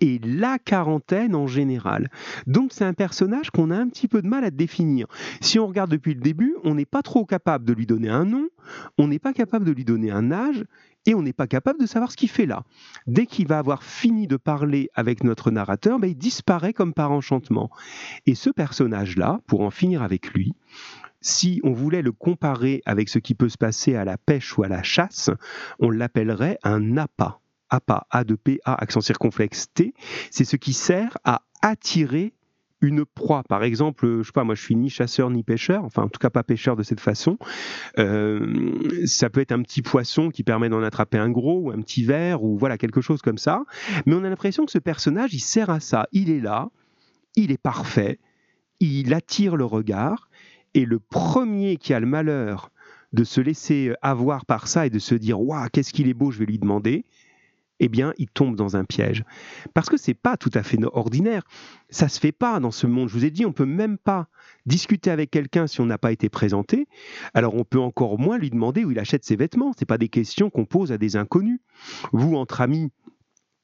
[0.00, 2.10] et la quarantaine en général.
[2.46, 5.06] Donc c'est un personnage qu'on a un petit peu de mal à définir.
[5.40, 8.24] Si on regarde depuis le début, on n'est pas trop capable de lui donner un
[8.24, 8.48] nom,
[8.98, 10.64] on n'est pas capable de lui donner un âge,
[11.06, 12.64] et on n'est pas capable de savoir ce qu'il fait là.
[13.06, 17.12] Dès qu'il va avoir fini de parler avec notre narrateur, ben, il disparaît comme par
[17.12, 17.70] enchantement.
[18.26, 20.54] Et ce personnage-là, pour en finir avec lui,
[21.20, 24.62] si on voulait le comparer avec ce qui peut se passer à la pêche ou
[24.62, 25.30] à la chasse,
[25.78, 27.40] on l'appellerait un appât.
[27.74, 29.94] APA, A de P, A, accent circonflexe T,
[30.30, 32.34] c'est ce qui sert à attirer
[32.80, 33.42] une proie.
[33.44, 36.18] Par exemple, je sais pas, moi je suis ni chasseur ni pêcheur, enfin en tout
[36.18, 37.38] cas pas pêcheur de cette façon.
[37.98, 41.80] Euh, ça peut être un petit poisson qui permet d'en attraper un gros ou un
[41.80, 43.64] petit verre ou voilà quelque chose comme ça.
[44.06, 46.06] Mais on a l'impression que ce personnage il sert à ça.
[46.12, 46.68] Il est là,
[47.36, 48.18] il est parfait,
[48.80, 50.28] il attire le regard
[50.74, 52.70] et le premier qui a le malheur
[53.12, 56.32] de se laisser avoir par ça et de se dire waouh qu'est-ce qu'il est beau,
[56.32, 57.04] je vais lui demander
[57.80, 59.24] eh bien, il tombe dans un piège.
[59.74, 61.42] Parce que c'est pas tout à fait ordinaire.
[61.90, 63.08] Ça se fait pas dans ce monde.
[63.08, 64.28] Je vous ai dit, on peut même pas
[64.66, 66.86] discuter avec quelqu'un si on n'a pas été présenté.
[67.34, 69.72] Alors, on peut encore moins lui demander où il achète ses vêtements.
[69.78, 71.60] C'est pas des questions qu'on pose à des inconnus.
[72.12, 72.90] Vous, entre amis,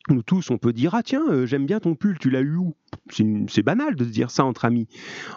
[0.09, 2.57] nous tous, on peut dire Ah, tiens, euh, j'aime bien ton pull, tu l'as eu
[2.57, 2.75] où?
[3.11, 4.89] C'est banal de se dire ça entre amis.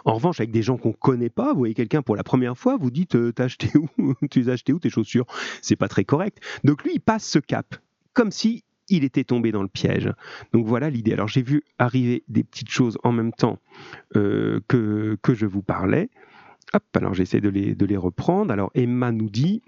[0.04, 2.76] En revanche, avec des gens qu'on connaît pas, vous voyez quelqu'un pour la première fois,
[2.76, 4.14] vous dites euh, T'as acheté où?
[4.30, 5.26] Tu as acheté où tes chaussures?
[5.62, 6.38] C'est pas très correct.
[6.64, 7.76] Donc lui, il passe ce cap
[8.14, 10.10] comme si il était tombé dans le piège.
[10.52, 11.12] Donc voilà l'idée.
[11.12, 13.58] Alors j'ai vu arriver des petites choses en même temps
[14.16, 16.10] euh, que, je vous parlais.
[16.72, 18.52] Hop, alors j'essaie de les, reprendre.
[18.52, 19.62] Alors Emma nous dit,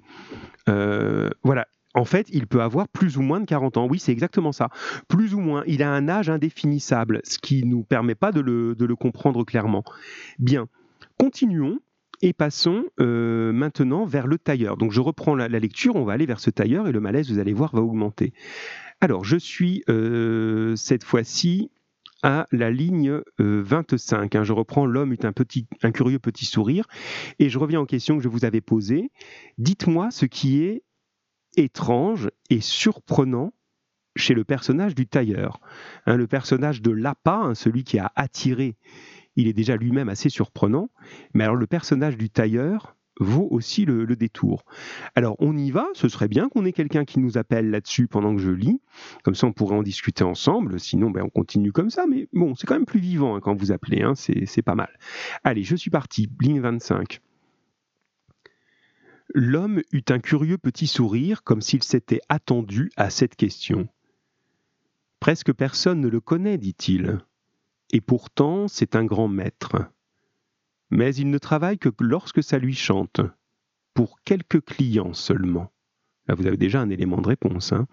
[0.68, 3.86] euh, voilà, en fait, il peut avoir plus ou moins de 40 ans.
[3.88, 4.68] Oui, c'est exactement ça.
[5.08, 5.62] Plus ou moins.
[5.66, 9.84] Il a un âge indéfinissable, ce qui ne nous permet pas de le comprendre clairement.
[10.38, 10.68] Bien,
[11.18, 11.78] continuons.
[12.22, 14.76] Et passons euh, maintenant vers le tailleur.
[14.76, 17.38] Donc je reprends la, lecture, on va aller vers ce tailleur et le malaise, vous
[17.38, 18.32] allez voir, va augmenter.
[19.00, 21.70] Alors je suis euh, cette fois-ci
[22.22, 24.34] à la ligne 25.
[24.34, 24.44] Euh, hein.
[24.44, 26.86] Je reprends l'homme eut un, petit, curieux petit sourire
[27.38, 29.10] et je reviens aux questions que je vous avais posées.
[29.58, 30.82] Dites-moi ce qui est
[31.56, 33.52] étrange et surprenant
[34.16, 35.60] chez le personnage du tailleur.
[36.06, 38.76] Hein, le personnage de l'appât, hein, celui qui a attiré
[39.36, 40.90] il est déjà lui-même assez surprenant.
[41.34, 44.64] Mais alors le personnage du tailleur vaut aussi le, détour.
[45.14, 48.34] Alors on y va, ce serait bien qu'on ait quelqu'un qui nous appelle là-dessus pendant
[48.34, 48.80] que je lis,
[49.22, 52.54] comme ça on pourrait en discuter ensemble, sinon ben, on continue comme ça, mais bon,
[52.54, 54.90] c'est quand même plus vivant hein, quand vous appelez, hein, c'est pas mal.
[55.44, 57.20] Allez, je suis parti, ligne 25.
[59.34, 63.88] L'homme eut un curieux petit sourire comme s'il s'était attendu à cette question.
[65.20, 67.18] Presque personne ne le connaît, dit-il
[67.92, 69.76] et pourtant c'est un grand maître.
[70.90, 73.20] Mais il ne travaille que lorsque ça lui chante,
[73.94, 75.72] pour quelques clients seulement.
[76.28, 77.72] Là, vous avez déjà un élément de réponse.
[77.72, 77.86] Hein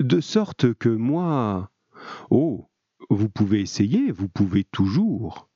[0.00, 1.70] de sorte que moi...
[2.30, 2.70] Oh,
[3.10, 5.48] vous pouvez essayer, vous pouvez toujours.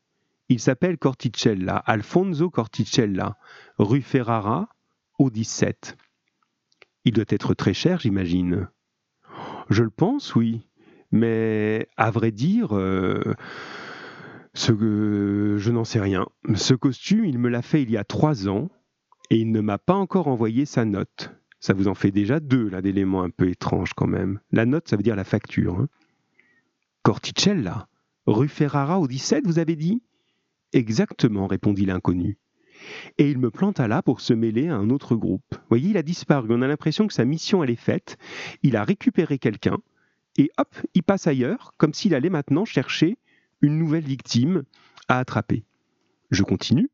[0.49, 3.39] Il s'appelle Corticella, Alfonso Corticella,
[3.79, 4.69] rue Ferrara,
[5.19, 5.97] au 17.
[7.07, 8.69] Il doit être très cher, j'imagine.
[9.71, 10.69] Je le pense, oui.
[11.15, 13.37] Mais à vrai dire, euh,
[14.53, 16.27] je n'en sais rien.
[16.57, 18.69] Ce costume, il me l'a fait il y a trois ans
[19.31, 21.31] et il ne m'a pas encore envoyé sa note.
[21.61, 24.41] Ça vous en fait déjà deux, là, d'éléments un peu étranges quand même.
[24.51, 25.79] La note, ça veut dire la facture.
[25.79, 25.89] Hein.
[27.05, 27.87] Corticella,
[28.27, 30.03] rue Ferrara au 17, vous avez dit?
[30.73, 32.39] Exactement, répondit l'inconnu.
[33.19, 35.55] Et il me planta là pour se mêler à un autre groupe.
[35.69, 36.49] Voyez, il a disparu.
[36.51, 38.19] On a l'impression que sa mission, elle est faite.
[38.65, 39.79] Il a récupéré quelqu'un
[40.37, 43.19] et hop, il passe ailleurs, comme s'il allait maintenant chercher
[43.61, 44.65] une nouvelle victime
[45.09, 45.65] à attraper.
[46.31, 46.91] Je continue.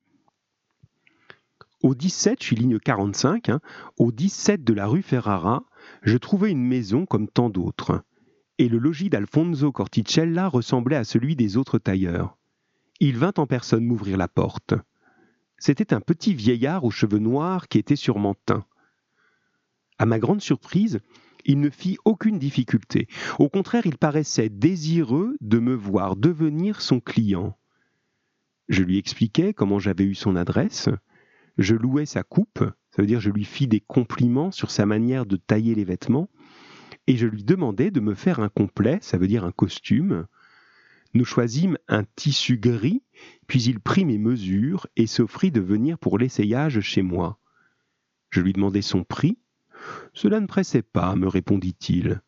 [1.83, 3.61] Au 17, je suis ligne 45, hein,
[3.97, 5.65] au 17 de la rue Ferrara,
[6.03, 8.03] je trouvais une maison comme tant d'autres.
[8.59, 12.37] Et le logis d'Alfonso Corticella ressemblait à celui des autres tailleurs.
[13.01, 14.75] Il vint en personne m'ouvrir la porte.
[15.57, 18.67] C'était un petit vieillard aux cheveux noirs qui était sûrement teint.
[19.99, 21.01] À ma grande surprise,
[21.45, 23.09] il ne fit aucune difficulté.
[23.39, 27.57] Au contraire, il paraissait désireux de me voir devenir son client.
[28.69, 30.89] Je lui expliquai comment j'avais eu son adresse,
[31.59, 35.27] je louais sa coupe, ça veut dire je lui fis des compliments sur sa manière
[35.27, 36.31] de tailler les vêtements,
[37.07, 40.27] et je lui demandais de me faire un complet, ça veut dire un costume.
[41.13, 43.03] Nous choisîmes un tissu gris,
[43.49, 47.41] puis il prit mes mesures et s'offrit de venir pour l'essayage chez moi.
[48.31, 49.39] Je lui demandai son prix.
[50.13, 52.21] Cela ne pressait pas, me répondit-il.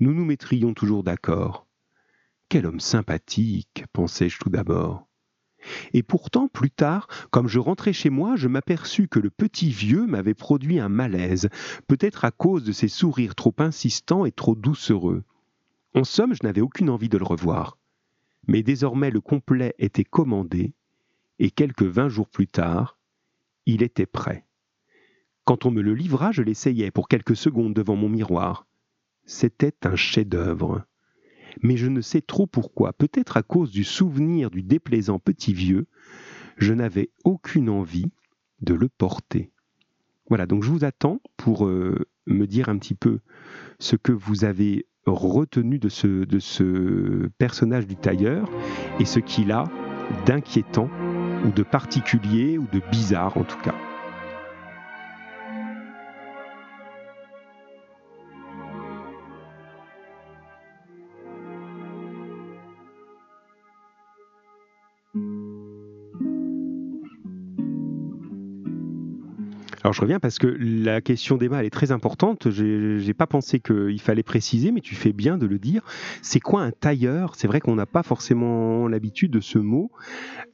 [0.00, 1.66] Nous nous mettrions toujours d'accord.
[2.48, 5.08] Quel homme sympathique, pensai-je tout d'abord.
[5.92, 10.06] Et pourtant, plus tard, comme je rentrais chez moi, je m'aperçus que le petit vieux
[10.06, 11.48] m'avait produit un malaise,
[11.88, 15.24] peut-être à cause de ses sourires trop insistants et trop doucereux.
[15.94, 17.78] En somme, je n'avais aucune envie de le revoir.
[18.46, 20.74] Mais désormais le complet était commandé,
[21.38, 22.98] et quelques vingt jours plus tard,
[23.66, 24.47] il était prêt.
[25.48, 28.66] Quand on me le livra, je l'essayai pour quelques secondes devant mon miroir.
[29.24, 30.84] C'était un chef-d'œuvre
[31.62, 35.86] mais je ne sais trop pourquoi, peut-être à cause du souvenir du déplaisant petit vieux,
[36.58, 38.12] je n'avais aucune envie
[38.60, 39.50] de le porter.
[40.28, 43.20] Voilà, donc je vous attends pour euh, me dire un petit peu
[43.78, 48.50] ce que vous avez retenu de ce, de ce personnage du tailleur
[49.00, 49.64] et ce qu'il a
[50.26, 50.90] d'inquiétant
[51.46, 53.87] ou de particulier ou de bizarre en tout cas.
[69.88, 72.50] Alors je reviens parce que la question d'Emma elle est très importante.
[72.50, 75.80] J'ai pas pensé qu'il fallait préciser, mais tu fais bien de le dire.
[76.20, 77.36] C'est quoi un tailleur?
[77.36, 79.90] C'est vrai qu'on n'a pas forcément l'habitude de ce mot.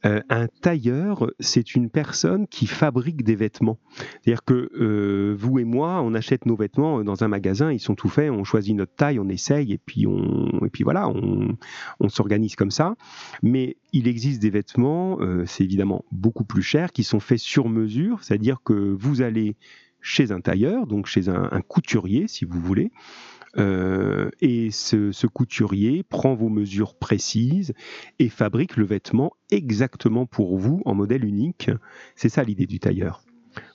[0.05, 3.77] Euh, un tailleur, c'est une personne qui fabrique des vêtements.
[4.23, 7.95] C'est-à-dire que euh, vous et moi, on achète nos vêtements dans un magasin, ils sont
[7.95, 11.57] tout faits, on choisit notre taille, on essaye et puis on et puis voilà, on,
[11.99, 12.95] on s'organise comme ça.
[13.43, 17.69] Mais il existe des vêtements, euh, c'est évidemment beaucoup plus cher, qui sont faits sur
[17.69, 19.55] mesure, c'est-à-dire que vous aller
[20.01, 22.91] chez un tailleur, donc chez un, couturier si vous voulez,
[23.57, 27.73] euh, et ce, couturier prend vos mesures précises
[28.19, 31.71] et fabrique le vêtement exactement pour vous en modèle unique.
[32.15, 33.23] C'est ça l'idée du tailleur.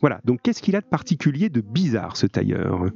[0.00, 2.90] Voilà, donc qu'est-ce qu'il a de particulier, de bizarre ce tailleur?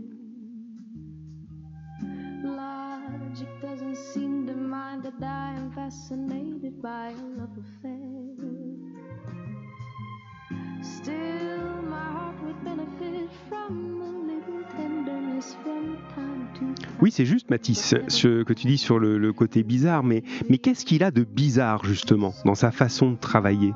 [17.14, 21.04] C'est juste, Mathis, ce que tu dis sur le, côté bizarre, mais, mais qu'est-ce qu'il
[21.04, 23.72] a de bizarre, justement, dans sa façon de travailler?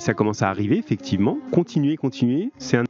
[0.00, 1.38] Ça commence à arriver, effectivement.
[1.50, 2.50] Continuez, continuez.
[2.58, 2.84] C'est un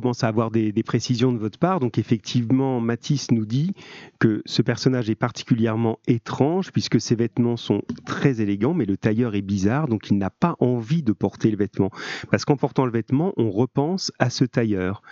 [0.00, 1.80] commence à avoir des, précisions de votre part.
[1.80, 3.74] Donc effectivement, Matisse nous dit
[4.18, 9.34] que ce personnage est particulièrement étrange puisque ses vêtements sont très élégants, mais le tailleur
[9.34, 11.90] est bizarre, donc il n'a pas envie de porter le vêtement.
[12.30, 15.02] Parce qu'en portant le vêtement, on repense à ce tailleur.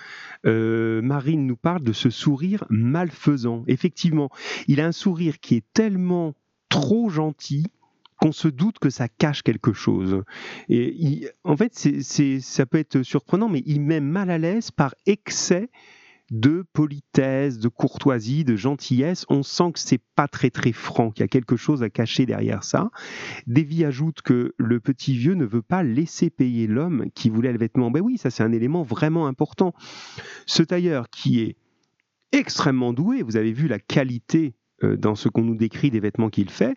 [0.46, 3.64] Euh, Marine nous parle de ce sourire malfaisant.
[3.66, 4.30] Effectivement,
[4.68, 6.34] il a un sourire qui est tellement
[6.68, 7.66] trop gentil
[8.20, 10.22] qu'on se doute que ça cache quelque chose.
[10.68, 14.94] Et en fait, c'est, ça peut être surprenant, mais il met mal à l'aise par
[15.06, 15.70] excès
[16.30, 19.24] de politesse, de courtoisie, de gentillesse.
[19.28, 22.26] On sent que c'est pas très très franc, qu'il y a quelque chose à cacher
[22.26, 22.90] derrière ça.
[23.46, 27.58] Davy ajoute que le petit vieux ne veut pas laisser payer l'homme qui voulait le
[27.58, 27.90] vêtement.
[27.90, 29.72] Ben oui, ça c'est un élément vraiment important.
[30.46, 31.56] Ce tailleur qui est
[32.32, 36.50] extrêmement doué, vous avez vu la qualité dans ce qu'on nous décrit des vêtements qu'il
[36.50, 36.76] fait,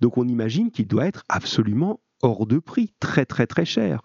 [0.00, 4.02] donc on imagine qu'il doit être absolument hors de prix, très très très cher.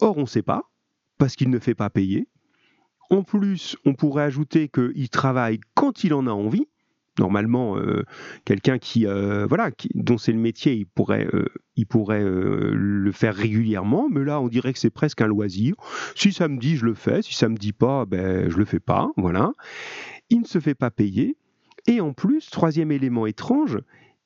[0.00, 0.70] Or on ne sait pas,
[1.18, 2.28] parce qu'il ne fait pas payer,
[3.10, 6.66] en plus, on pourrait ajouter qu'il travaille quand il en a envie.
[7.18, 8.04] Normalement, euh,
[8.44, 13.34] quelqu'un qui, euh, voilà, dont c'est le métier, il pourrait, euh, il pourrait le faire
[13.34, 14.08] régulièrement.
[14.10, 15.74] Mais là, on dirait que c'est presque un loisir.
[16.14, 17.22] Si ça me dit, je le fais.
[17.22, 19.08] Si ça me dit pas, ben, je le fais pas.
[19.16, 19.52] Voilà.
[20.28, 21.38] Il ne se fait pas payer.
[21.86, 23.78] Et en plus, troisième élément étrange,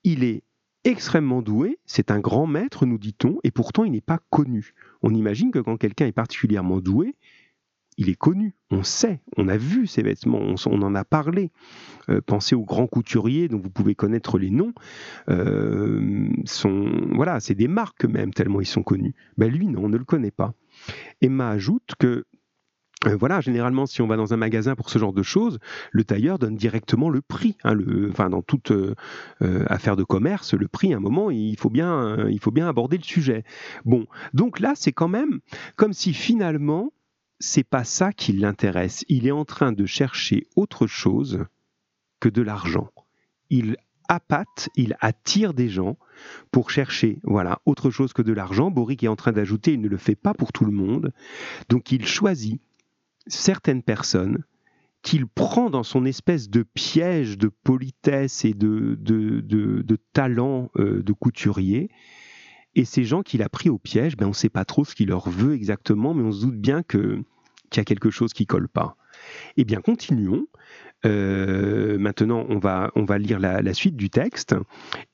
[0.04, 0.42] il est
[0.84, 4.72] extrêmement doué, c'est un grand maître, nous dit-on, et pourtant il n'est pas connu.
[5.02, 7.16] On imagine que quand quelqu'un est particulièrement doué,
[7.98, 11.50] il est connu, on sait, on a vu ces vêtements, on, en a parlé.
[12.08, 14.72] Euh, pensez aux grands couturiers dont vous pouvez connaître les noms.
[15.28, 16.30] Euh,
[17.12, 19.14] voilà, c'est des marques même, tellement ils sont connus.
[19.36, 20.54] Ben lui, non, on ne le connaît pas.
[21.20, 22.24] Emma ajoute que
[23.06, 25.58] euh, voilà, généralement, si on va dans un magasin pour ce genre de choses,
[25.90, 27.56] le tailleur donne directement le prix.
[27.64, 27.76] Hein,
[28.10, 28.72] enfin, dans toute
[29.40, 32.98] affaire de commerce, le prix, à un moment, il faut bien, il faut bien aborder
[32.98, 33.44] le sujet.
[33.84, 35.40] Bon, donc là, c'est quand même
[35.76, 36.92] comme si finalement,
[37.38, 39.04] c'est pas ça qui l'intéresse.
[39.08, 41.46] Il est en train de chercher autre chose
[42.20, 42.90] que de l'argent.
[43.48, 43.76] Il
[44.08, 45.96] appâte, il attire des gens
[46.50, 48.70] pour chercher voilà autre chose que de l'argent.
[48.70, 51.12] Boric est en train d'ajouter, il ne le fait pas pour tout le monde.
[51.68, 52.60] Donc il choisit
[53.26, 54.44] certaines personnes
[55.02, 58.98] qu'il prend dans son espèce de piège de politesse et de,
[60.12, 61.90] talent euh, de couturier
[62.74, 64.94] et ces gens qu'il a pris au piège, ben on ne sait pas trop ce
[64.94, 67.24] qu'il leur veut exactement, mais on se doute bien qu'il
[67.76, 68.96] y a quelque chose qui colle pas.
[69.56, 70.46] Eh bien, continuons.
[71.04, 74.54] Euh, maintenant, on va, on va lire la, suite du texte.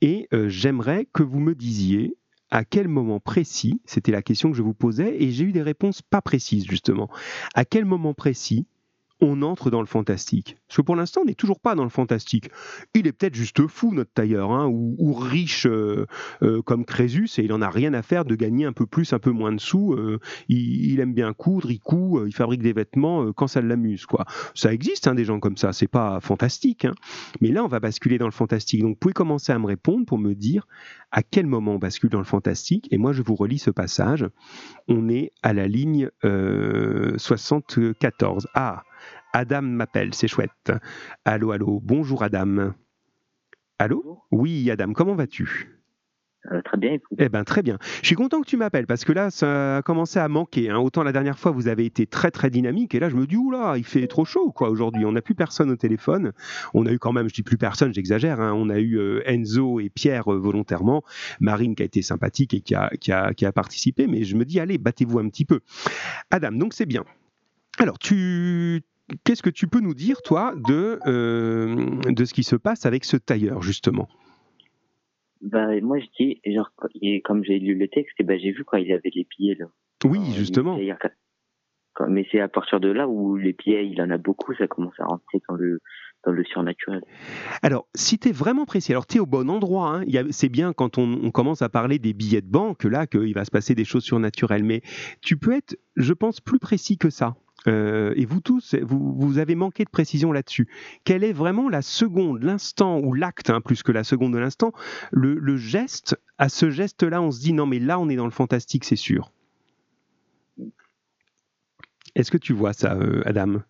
[0.00, 2.16] Et euh, j'aimerais que vous me disiez
[2.50, 5.62] à quel moment précis, c'était la question que je vous posais, et j'ai eu des
[5.62, 7.08] réponses pas précises justement,
[7.54, 8.66] à quel moment précis
[9.20, 10.58] on entre dans le fantastique.
[10.68, 12.50] Parce que pour l'instant, on n'est toujours pas dans le fantastique.
[12.94, 16.06] Il est peut-être juste fou, notre tailleur, hein, ou, riche euh,
[16.42, 19.12] euh, comme Crésus, et il en a rien à faire de gagner un peu plus,
[19.12, 19.94] un peu moins de sous.
[19.94, 24.06] Euh, il, aime bien coudre, il coud, il fabrique des vêtements quand ça l'amuse.
[24.06, 24.26] quoi.
[24.54, 26.84] Ça existe, hein, des gens comme ça, c'est pas fantastique.
[26.84, 26.94] Hein.
[27.40, 28.82] Mais là, on va basculer dans le fantastique.
[28.82, 30.66] Donc, vous pouvez commencer à me répondre pour me dire
[31.10, 32.88] à quel moment on bascule dans le fantastique.
[32.90, 34.26] Et moi, je vous relis ce passage.
[34.88, 38.48] On est à la ligne 74.
[38.54, 38.82] Ah
[39.36, 40.72] Adam m'appelle, c'est chouette.
[41.26, 42.72] Allô, allô, bonjour Adam.
[43.78, 44.22] Allô?
[44.30, 45.76] Oui, Adam, comment vas-tu?
[46.50, 46.96] Euh, très bien.
[47.18, 47.76] Eh ben très bien.
[48.00, 50.70] Je suis content que tu m'appelles parce que là, ça a commencé à manquer.
[50.70, 50.78] Hein.
[50.78, 53.36] Autant la dernière fois, vous avez été très très dynamique et là, je me dis
[53.36, 55.04] oula, il fait trop chaud quoi aujourd'hui.
[55.04, 56.32] On n'a plus personne au téléphone.
[56.72, 58.40] On a eu quand même, je dis plus personne, j'exagère.
[58.40, 58.54] Hein.
[58.54, 61.04] On a eu euh, Enzo et Pierre euh, volontairement,
[61.40, 64.06] Marine qui a été sympathique et qui a, qui a, qui a participé.
[64.06, 65.60] Mais je me dis allez, battez-vous un petit peu.
[66.30, 67.04] Adam, donc c'est bien.
[67.78, 68.82] Alors, tu
[69.24, 73.04] qu'est-ce que tu peux nous dire, toi, de, euh, de ce qui se passe avec
[73.04, 74.08] ce tailleur, justement?
[75.40, 76.70] Bah, Moi, je dis, genre,
[77.24, 79.54] comme j'ai lu le texte, bah, j'ai vu quand il avait les pieds.
[79.54, 79.66] Là.
[80.04, 80.78] Oui, justement.
[82.08, 84.98] Mais c'est à partir de là où les pieds, il en a beaucoup, ça commence
[84.98, 85.80] à rentrer dans le,
[86.26, 87.00] dans le surnaturel.
[87.62, 89.96] Alors, si tu es vraiment précis, alors tu es au bon endroit.
[89.96, 90.04] Hein.
[90.30, 93.46] C'est bien quand on, on, commence à parler des billets de banque, là, qu'il va
[93.46, 94.62] se passer des choses surnaturelles.
[94.64, 94.82] Mais
[95.22, 97.34] tu peux être, je pense, plus précis que ça.
[97.68, 100.68] Euh, et vous tous, vous, avez manqué de précision là-dessus.
[101.04, 104.72] Quelle est vraiment la seconde, l'instant ou l'acte, hein, plus que la seconde de l'instant,
[105.10, 108.30] le, geste, à ce geste-là, on se dit non mais là on est dans le
[108.30, 109.32] fantastique, c'est sûr.
[112.14, 113.62] Est-ce que tu vois ça, euh, Adam?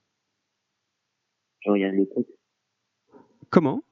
[1.61, 2.32] Je regarde le texte.
[3.51, 3.82] Comment?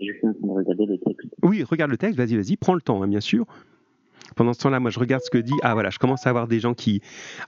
[0.00, 1.34] Je suis en train de regarder le texte.
[1.42, 3.46] Oui, regarde le texte, vas-y, vas-y, prends le temps, hein, bien sûr.
[4.36, 5.54] Pendant ce temps-là, moi, je regarde ce que dit.
[5.62, 7.00] Ah, voilà, je commence à avoir des gens qui.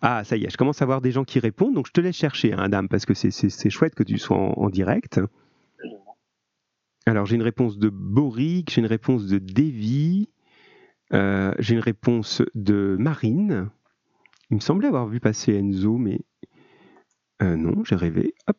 [0.03, 1.75] Ah, ça y est, je commence à avoir des gens qui répondent.
[1.75, 4.71] Donc, je te laisse chercher, hein, Adam, parce que c'est chouette que tu sois en,
[4.71, 5.21] direct.
[7.07, 10.29] Alors, j'ai une réponse de Boric, j'ai une réponse de Davy,
[11.13, 13.71] euh, j'ai une réponse de Marine.
[14.51, 16.21] Il me semblait avoir vu passer Enzo, mais
[17.43, 18.35] euh, non, j'ai rêvé.
[18.47, 18.59] Hop.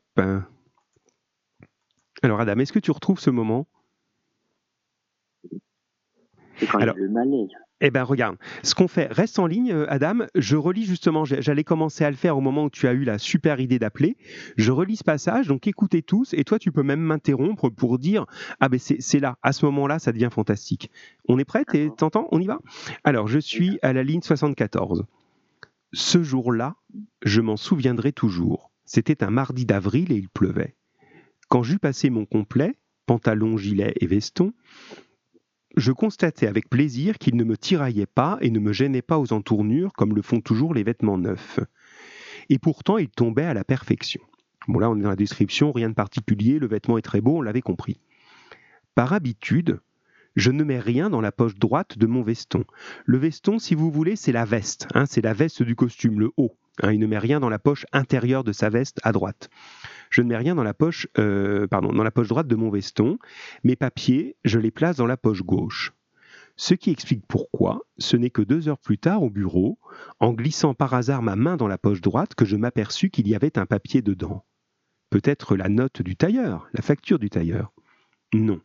[2.24, 3.68] Alors, Adam, est-ce que tu retrouves ce moment?
[6.58, 7.50] C'est quand Alors, le malaise.
[7.84, 10.26] Eh bien, regarde, ce qu'on fait, reste en ligne, euh, Adam.
[10.36, 13.18] Je relis justement, j'allais commencer à le faire au moment où tu as eu la
[13.18, 14.18] super idée d'appeler.
[14.56, 18.28] Je relis ce passage, donc écoutez tous, et toi, tu peux même m'interrompre pour dire
[18.60, 20.92] Ah, ben c'est là, à ce moment-là, ça devient fantastique.
[21.28, 21.66] On est prêt?
[21.98, 22.28] T'entends?
[22.32, 22.60] On y va?
[23.04, 25.06] Alors, je suis à la ligne 74.
[25.94, 26.76] Ce jour-là,
[27.24, 28.72] je m'en souviendrai toujours.
[28.86, 30.76] C'était un mardi d'avril et il pleuvait.
[31.50, 32.76] Quand j'eus passé mon complet,
[33.08, 34.54] pantalon, gilet et veston,
[35.78, 39.34] je constatai avec plaisir qu'il ne me tiraillait pas et ne me gênait pas aux
[39.34, 41.60] entournures comme le font toujours les vêtements neufs.
[42.50, 44.22] Et pourtant, il tombait à la perfection.
[44.68, 47.38] Bon, là, on est dans la description, rien de particulier, le vêtement est très beau,
[47.38, 48.00] on l'avait compris.
[48.94, 49.80] Par habitude,
[50.36, 52.64] je ne mets rien dans la poche droite de mon veston.
[53.06, 56.32] Le veston, si vous voulez, c'est la veste, hein, c'est la veste du costume, le
[56.38, 56.58] haut.
[56.82, 59.50] Hein, il ne met rien dans la poche intérieure de sa veste à droite.
[60.10, 63.18] Je ne mets rien dans la poche, euh, dans la poche droite de mon veston.
[63.64, 65.94] Mes papiers, je les place dans la poche gauche.
[66.58, 69.80] Ce qui explique pourquoi, ce n'est que deux heures plus tard au bureau,
[70.20, 73.36] en glissant par hasard ma main dans la poche droite, que je m'aperçus qu'il y
[73.36, 74.44] avait un papier dedans.
[75.10, 77.74] Peut-être la note du tailleur, la facture du tailleur.
[78.34, 78.62] Non.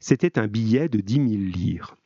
[0.00, 1.96] C'était un billet de dix mille livres.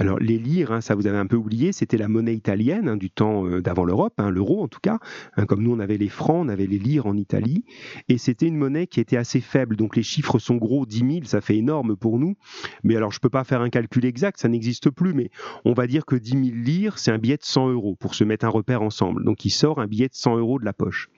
[0.00, 2.96] Alors les lires, hein, ça vous avez un peu oublié, c'était la monnaie italienne hein,
[2.96, 4.98] du temps euh, d'avant l'Europe, hein, l'euro en tout cas.
[5.46, 7.66] comme nous on avait les francs, on avait les lires en Italie,
[8.08, 9.76] et c'était une monnaie qui était assez faible.
[9.76, 12.34] Donc les chiffres sont gros, 10 000, ça fait énorme pour nous.
[12.82, 15.30] Mais alors je ne peux pas faire un calcul exact, ça n'existe plus, mais
[15.66, 18.24] on va dire que 10 000 lires, c'est un billet de 100 euros pour se
[18.24, 19.22] mettre un repère ensemble.
[19.22, 21.10] Donc il sort un billet de 100 euros de la poche,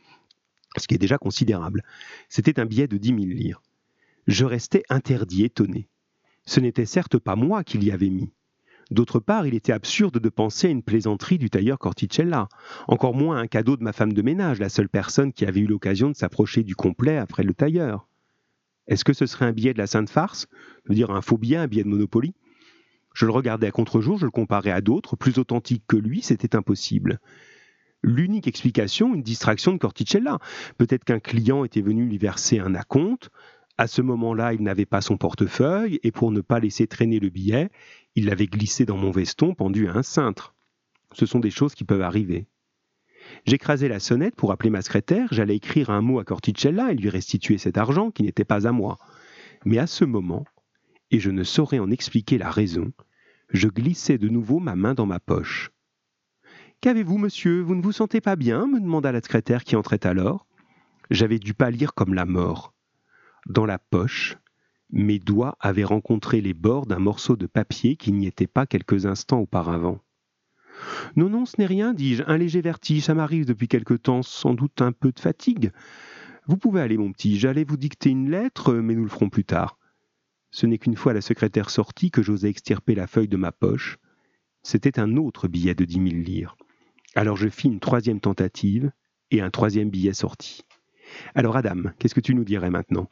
[0.76, 1.84] ce qui est déjà considérable.
[2.28, 3.62] C'était un billet de 10 000 lires.
[4.26, 5.86] Je restais interdit, étonné.
[6.46, 8.32] Ce n'était certes pas moi qui l'y avais mis.
[8.90, 12.48] D'autre part, il était absurde de penser à une plaisanterie du tailleur Corticella,
[12.88, 15.66] encore moins un cadeau de ma femme de ménage, la seule personne qui avait eu
[15.66, 18.08] l'occasion de s'approcher du complet après le tailleur.
[18.88, 20.46] Est-ce que ce serait un billet de la Sainte Farce?
[20.84, 22.34] Je veux dire un faux billet, un billet de Monopoly?
[23.14, 26.56] Je le regardais à contre-jour, je le comparais à d'autres, plus authentiques que lui, c'était
[26.56, 27.20] impossible.
[28.02, 30.38] L'unique explication, une distraction de Corticella.
[30.76, 33.30] Peut-être qu'un client était venu lui verser un acompte,
[33.78, 37.30] à ce moment-là, il n'avait pas son portefeuille, et pour ne pas laisser traîner le
[37.30, 37.70] billet,
[38.14, 40.54] il l'avait glissé dans mon veston pendu à un cintre.
[41.12, 42.46] Ce sont des choses qui peuvent arriver.
[43.46, 47.08] J'écrasai la sonnette pour appeler ma secrétaire, j'allais écrire un mot à Corticella et lui
[47.08, 48.98] restituer cet argent qui n'était pas à moi.
[49.64, 50.44] Mais à ce moment,
[51.10, 52.92] et je ne saurais en expliquer la raison,
[53.50, 55.70] je glissai de nouveau ma main dans ma poche.
[56.80, 57.60] Qu'avez-vous, monsieur?
[57.60, 58.66] Vous ne vous sentez pas bien?
[58.66, 60.46] me demanda la secrétaire qui entrait alors.
[61.10, 62.74] J'avais dû pâlir comme la mort.
[63.46, 64.38] Dans la poche,
[64.90, 69.06] mes doigts avaient rencontré les bords d'un morceau de papier qui n'y était pas quelques
[69.06, 70.00] instants auparavant.
[71.16, 74.54] Non, non, ce n'est rien, dis-je, un léger vertige, ça m'arrive depuis quelque temps, sans
[74.54, 75.72] doute un peu de fatigue.
[76.46, 79.44] Vous pouvez aller, mon petit, j'allais vous dicter une lettre, mais nous le ferons plus
[79.44, 79.78] tard.
[80.50, 83.98] Ce n'est qu'une fois la secrétaire sortie que j'osai extirper la feuille de ma poche.
[84.62, 86.56] C'était un autre billet de dix mille lires.
[87.14, 88.92] Alors je fis une troisième tentative,
[89.30, 90.62] et un troisième billet sortit.
[91.34, 93.08] Alors Adam, qu'est-ce que tu nous dirais maintenant?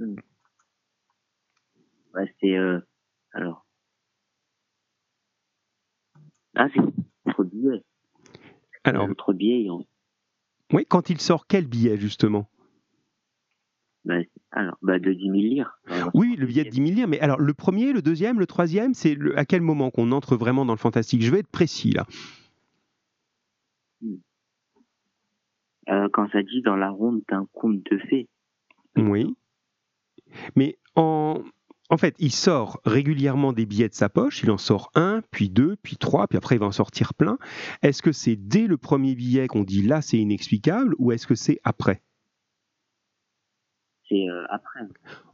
[0.00, 0.16] Hmm
[2.40, 2.80] c'est euh,
[3.32, 3.66] alors.
[6.56, 6.80] Ah, c'est
[7.26, 7.82] notre billet.
[8.84, 9.08] Alors.
[9.08, 9.68] Notre billet.
[10.72, 12.48] Oui, quand il sort quel billet justement?
[14.04, 14.16] Bah,
[14.52, 15.78] alors, bah, de 10 000 lires.
[16.14, 17.08] oui, le billet de 10 000 lires.
[17.08, 20.64] Mais alors, le premier, le deuxième, le troisième, c'est à quel moment qu'on entre vraiment
[20.64, 21.22] dans le fantastique?
[21.22, 22.06] Je vais être précis là.
[24.00, 24.16] Hmm.
[25.88, 28.28] Euh, quand ça dit dans la ronde d'un conte de fées.
[28.96, 29.36] Oui.
[30.56, 31.42] Mais en,
[31.90, 35.50] en fait, il sort régulièrement des billets de sa poche, il en sort un, puis
[35.50, 37.36] deux, puis trois, puis après il va en sortir plein.
[37.82, 41.34] Est-ce que c'est dès le premier billet qu'on dit là c'est inexplicable ou est-ce que
[41.34, 42.00] c'est après?
[44.08, 44.80] C'est euh, après.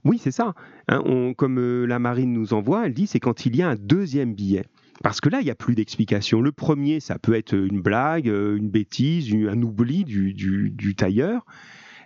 [0.05, 0.55] Oui, c'est ça.
[0.89, 3.77] Hein, comme euh, la marine nous envoie, elle dit c'est quand il y a un
[3.77, 4.65] deuxième billet.
[5.03, 6.41] Parce que là, il n'y a plus d'explication.
[6.41, 11.45] Le premier, ça peut être une blague, euh, une bêtise, un oubli du, du tailleur.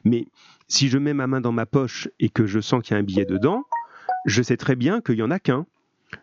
[0.05, 0.27] Mais
[0.71, 3.01] si je mets ma main dans ma poche et que je sens qu'il y a
[3.01, 3.65] un billet dedans,
[4.25, 5.67] je sais très bien qu'il n'y en a qu'un.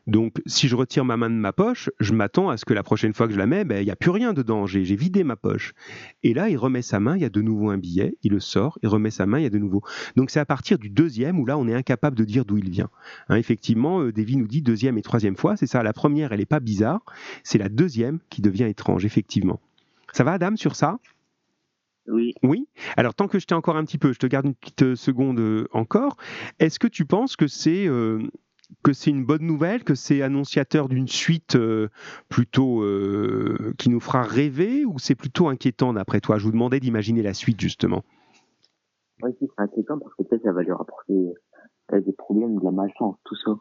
[0.06, 2.84] Donc, si je retire ma main de ma poche, je m'attends à ce que la
[2.84, 4.66] prochaine fois que je la mets, ben, il n'y a plus rien dedans.
[4.66, 5.74] J'ai vidé ma poche.
[6.24, 8.40] Et là, il remet sa main, il y a de nouveau un billet, il le
[8.40, 9.82] sort, il remet sa main, il y a de nouveau.
[10.16, 12.70] Donc, c'est à partir du deuxième où là, on est incapable de dire d'où il
[12.70, 12.90] vient.
[13.30, 15.58] Hein, effectivement, euh, Davy nous dit deuxième et troisième fois.
[15.58, 17.02] C'est ça, la première, elle n'est pas bizarre.
[17.44, 19.60] C'est la deuxième qui devient étrange, effectivement.
[20.14, 21.00] Ça va, Adam, sur ça?
[22.08, 22.34] Oui.
[22.44, 22.68] Oui.
[22.96, 24.96] Alors, tant que je t'ai encore un petit peu, je te garde une petite euh,
[24.96, 26.18] seconde euh, encore.
[26.60, 28.22] Est-ce que tu penses que c'est euh,
[28.84, 31.58] que c'est une bonne nouvelle, que c'est annonciateur d'une suite
[32.28, 32.84] plutôt
[33.78, 36.38] qui nous fera rêver, ou c'est plutôt inquiétant d'après toi?
[36.38, 38.04] Je vous demandais d'imaginer la suite justement.
[39.24, 41.14] Oui, c'est inquiétant parce que peut-être ça va lui rapporter
[41.92, 43.52] des problèmes, de la malchance, tout ça.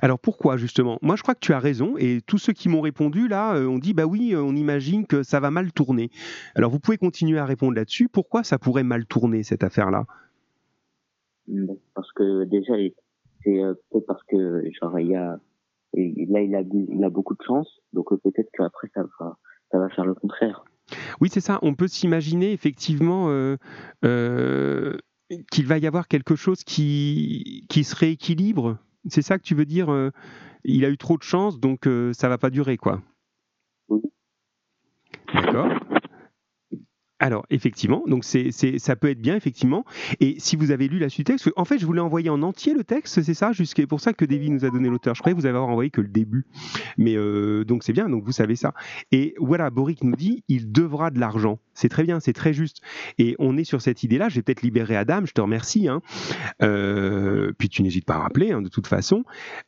[0.00, 0.98] Alors pourquoi justement?
[1.02, 3.66] Moi je crois que tu as raison et tous ceux qui m'ont répondu là euh,
[3.66, 6.10] ont dit bah oui, euh, on imagine que ça va mal tourner.
[6.54, 8.08] Alors vous pouvez continuer à répondre là-dessus.
[8.08, 10.04] Pourquoi ça pourrait mal tourner cette affaire-là?
[11.48, 12.74] Hmm, Parce que déjà
[13.42, 15.38] c'est euh, peut-être parce que genre il y a
[15.94, 19.36] là il a il a beaucoup de chance donc peut-être qu'après ça va
[19.72, 20.64] ça va faire le contraire.
[21.20, 21.58] Oui, c'est ça.
[21.62, 23.28] On peut s'imaginer effectivement
[25.50, 28.78] qu'il va y avoir quelque chose qui, qui se rééquilibre.
[29.08, 30.10] C'est ça que tu veux dire
[30.64, 33.02] Il a eu trop de chance, donc ça va pas durer, quoi.
[35.34, 35.68] D'accord.
[37.22, 39.84] Alors, effectivement, donc c'est, ça peut être bien, effectivement.
[40.18, 42.74] Et si vous avez lu la suite texte, en fait, je voulais envoyer en entier
[42.74, 45.14] le texte, c'est ça, jusqu'à pour ça que Davy nous a donné l'auteur.
[45.14, 46.46] Je croyais vous avez envoyé que le début.
[46.98, 48.74] Mais euh, donc c'est bien, donc vous savez ça.
[49.12, 51.60] Et voilà, Boric nous dit, il devra de l'argent.
[51.74, 52.80] C'est très bien, c'est très juste.
[53.18, 54.28] Et on est sur cette idée-là.
[54.28, 55.86] J'ai peut-être libéré Adam, je te remercie.
[55.86, 56.02] Hein.
[56.60, 59.22] Euh, puis tu n'hésites pas à rappeler, hein, de toute façon.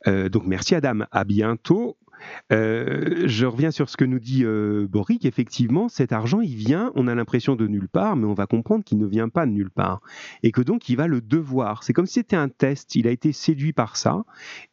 [0.07, 1.05] Euh, donc merci Adam.
[1.09, 1.95] À bientôt.
[2.51, 5.25] Euh, je reviens sur ce que nous dit euh, Boric.
[5.25, 8.83] Effectivement, cet argent, il vient, on a l'impression de nulle part, mais on va comprendre
[8.83, 10.01] qu'il ne vient pas de nulle part.
[10.43, 11.83] Et que donc, il va le devoir.
[11.83, 12.95] C'est comme si c'était un test.
[12.95, 14.23] Il a été séduit par ça.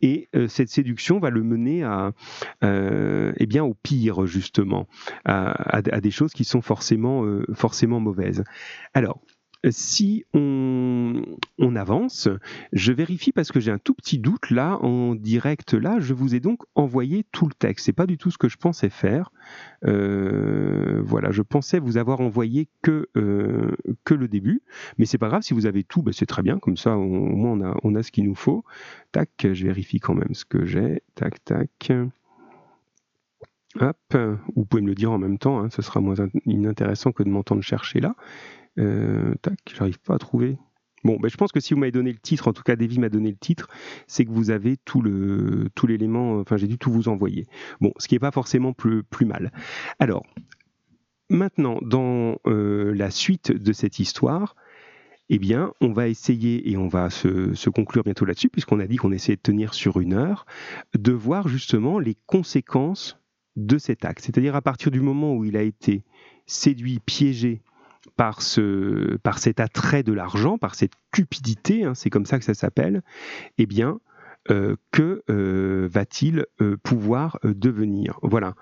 [0.01, 2.13] Et euh, cette séduction va le mener à,
[2.63, 4.87] eh bien, au pire, justement,
[5.25, 7.25] à, à, des choses qui sont forcément,
[7.55, 8.45] forcément mauvaises.
[8.95, 9.21] Alors,
[9.71, 11.23] si on,
[11.77, 12.29] avance,
[12.73, 16.35] je vérifie parce que j'ai un tout petit doute là, en direct là, je vous
[16.35, 17.87] ai donc envoyé tout le texte.
[17.87, 19.33] C'est pas du tout ce que je pensais faire.
[19.85, 24.63] Euh, voilà, je pensais vous avoir envoyé que, euh, que le début,
[24.99, 27.09] mais c'est pas grave, si vous avez tout, ben c'est très bien, comme ça au
[27.09, 28.65] moins on a, on a ce qu'il nous faut.
[29.13, 31.03] Tac, je vérifie quand même ce que j'ai.
[31.15, 31.93] Tac, tac.
[33.81, 33.97] Hop,
[34.55, 37.31] vous pouvez me le dire en même temps, hein, ce sera moins inintéressant que de
[37.31, 38.15] m'entendre chercher là.
[38.79, 40.59] Euh, tac, j'arrive pas à trouver.
[41.05, 43.01] Bon, ben, je pense que si vous m'avez donné le titre, en tout cas Davy
[43.01, 43.69] m'a donné le titre,
[44.07, 46.39] c'est que vous avez tout le tout l'élément.
[46.39, 47.47] Enfin, j'ai dû tout vous envoyer.
[47.81, 49.53] Bon, ce qui n'est pas forcément plus, plus mal.
[49.99, 50.25] Alors,
[51.29, 54.55] maintenant, dans euh, la suite de cette histoire,
[55.29, 58.87] eh bien, on va essayer, et on va se, se conclure bientôt là-dessus, puisqu'on a
[58.87, 60.47] dit qu'on essayait de tenir sur une heure,
[60.95, 63.19] de voir justement les conséquences
[63.57, 64.21] de cet acte.
[64.25, 66.05] C'est-à-dire à partir du moment où il a été
[66.47, 67.63] séduit, piégé,
[68.17, 72.45] par, ce, par cet attrait de l'argent, par cette cupidité, hein, c'est comme ça que
[72.45, 73.03] ça s'appelle,
[73.59, 73.99] eh bien,
[74.51, 78.19] euh, que euh, va-t-il euh, pouvoir devenir?
[78.23, 78.55] Voilà.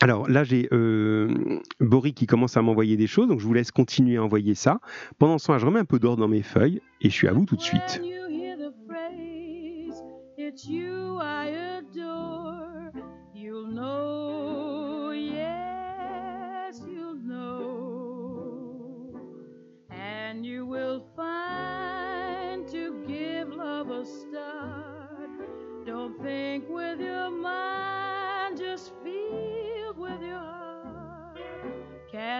[0.00, 0.68] Alors là, j'ai
[1.80, 4.80] Boris qui commence à m'envoyer des choses, donc je vous laisse continuer à envoyer ça.
[5.18, 7.32] Pendant ce temps, je remets un peu d'ordre dans mes feuilles et je suis à
[7.32, 8.02] vous tout de suite.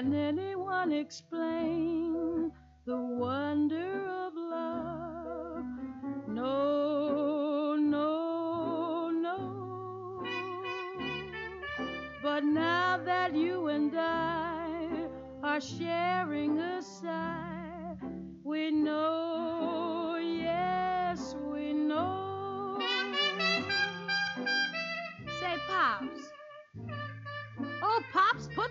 [0.04, 2.52] Can anyone explain
[2.84, 5.64] the wonder of love?
[6.28, 10.22] No, no, no.
[12.22, 15.08] But now that you and I
[15.42, 16.58] are sharing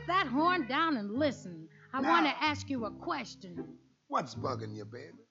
[0.07, 1.67] that horn down and listen.
[1.93, 3.63] I want to ask you a question.
[4.07, 5.23] What's bugging you, baby?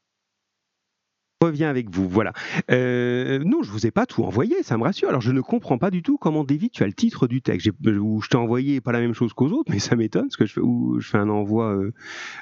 [1.42, 2.08] reviens avec vous.
[2.08, 2.32] Voilà.
[2.70, 5.08] Euh, non, je vous ai pas tout envoyé, ça me rassure.
[5.08, 7.68] Alors, je ne comprends pas du tout comment, David, tu as le titre du texte.
[7.84, 10.46] Où je t'ai envoyé pas la même chose qu'aux autres, mais ça m'étonne parce que
[10.46, 10.60] je fais,
[10.98, 11.92] je fais un envoi euh,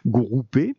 [0.07, 0.75] groupé.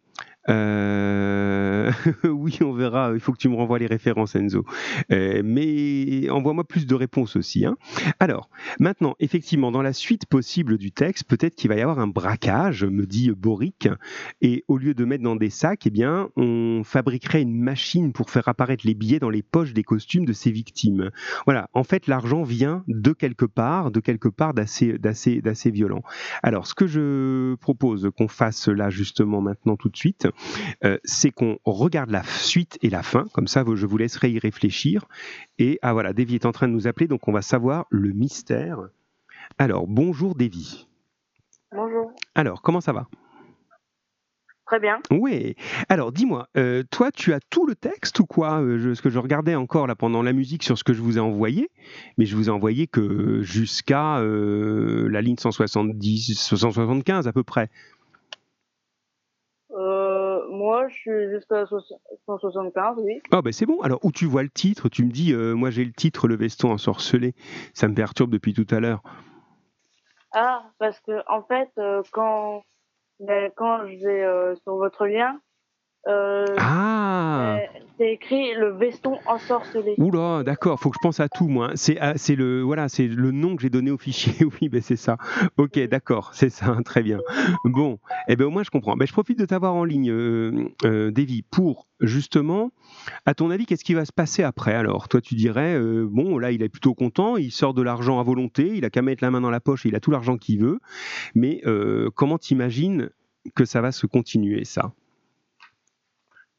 [0.49, 1.91] Euh,
[2.23, 3.11] oui, on verra.
[3.13, 4.65] Il faut que tu me renvoies les références, Enzo.
[5.11, 7.65] Euh, mais envoie-moi plus de réponses aussi.
[7.65, 7.77] Hein.
[8.19, 12.07] Alors, maintenant, effectivement, dans la suite possible du texte, peut-être qu'il va y avoir un
[12.07, 13.89] braquage, me dit Boric,
[14.41, 18.29] et au lieu de mettre dans des sacs, eh bien, on fabriquerait une machine pour
[18.29, 21.11] faire apparaître les billets dans les poches des costumes de ses victimes.
[21.45, 21.69] Voilà.
[21.73, 26.01] En fait, l'argent vient de quelque part, de quelque part d'assez, d'assez, d'assez violent.
[26.43, 30.27] Alors, ce que je propose qu'on fasse là justement maintenant tout de suite,
[30.83, 34.39] euh, c'est qu'on regarde la suite et la fin, comme ça je vous laisserai y
[34.39, 35.05] réfléchir.
[35.59, 38.11] Et ah voilà, Davy est en train de nous appeler, donc on va savoir le
[38.11, 38.79] mystère.
[39.57, 40.87] Alors, bonjour Davy.
[41.71, 42.11] Bonjour.
[42.35, 43.07] Alors, comment ça va?
[44.65, 44.99] Très bien.
[45.11, 45.55] Oui.
[45.89, 48.61] Alors, dis-moi, euh, toi, tu as tout le texte ou quoi?
[48.61, 51.17] Euh, Ce que je regardais encore là pendant la musique sur ce que je vous
[51.17, 51.69] ai envoyé,
[52.17, 57.69] mais je vous ai envoyé que jusqu'à la ligne 170, 175 à peu près.
[60.61, 61.65] Moi, je suis jusqu'à
[62.27, 63.19] 175, oui.
[63.31, 63.81] Ah, ben c'est bon.
[63.81, 66.35] Alors, où tu vois le titre, tu me dis, euh, moi j'ai le titre Le
[66.35, 67.33] veston ensorcelé.
[67.73, 69.01] Ça me perturbe depuis tout à l'heure.
[70.33, 72.63] Ah, parce que, en fait, euh, quand,
[73.19, 75.39] ben, quand je vais euh, sur votre lien,
[76.07, 77.57] Euh, Ah
[77.97, 79.93] c'est- écrit le veston ensorcelé.
[79.99, 81.69] Oula, d'accord, faut que je pense à tout, moi.
[81.75, 84.33] C'est ah, c'est le voilà, c'est le nom que j'ai donné au fichier.
[84.61, 85.17] Oui, ben c'est ça.
[85.57, 87.19] Ok, d'accord, c'est ça, très bien.
[87.63, 88.97] Bon, eh ben au moins je comprends.
[88.97, 92.71] Ben, je profite de t'avoir en ligne, euh, euh, Davy, pour justement,
[93.27, 95.07] à ton avis, qu'est-ce qui va se passer après alors?
[95.07, 98.23] Toi, tu dirais, euh, bon, là, il est plutôt content, il sort de l'argent à
[98.23, 100.37] volonté, il a qu'à mettre la main dans la poche, et il a tout l'argent
[100.37, 100.79] qu'il veut.
[101.35, 101.61] Mais
[102.15, 103.11] comment t'imagines
[103.55, 104.91] que ça va se continuer ça?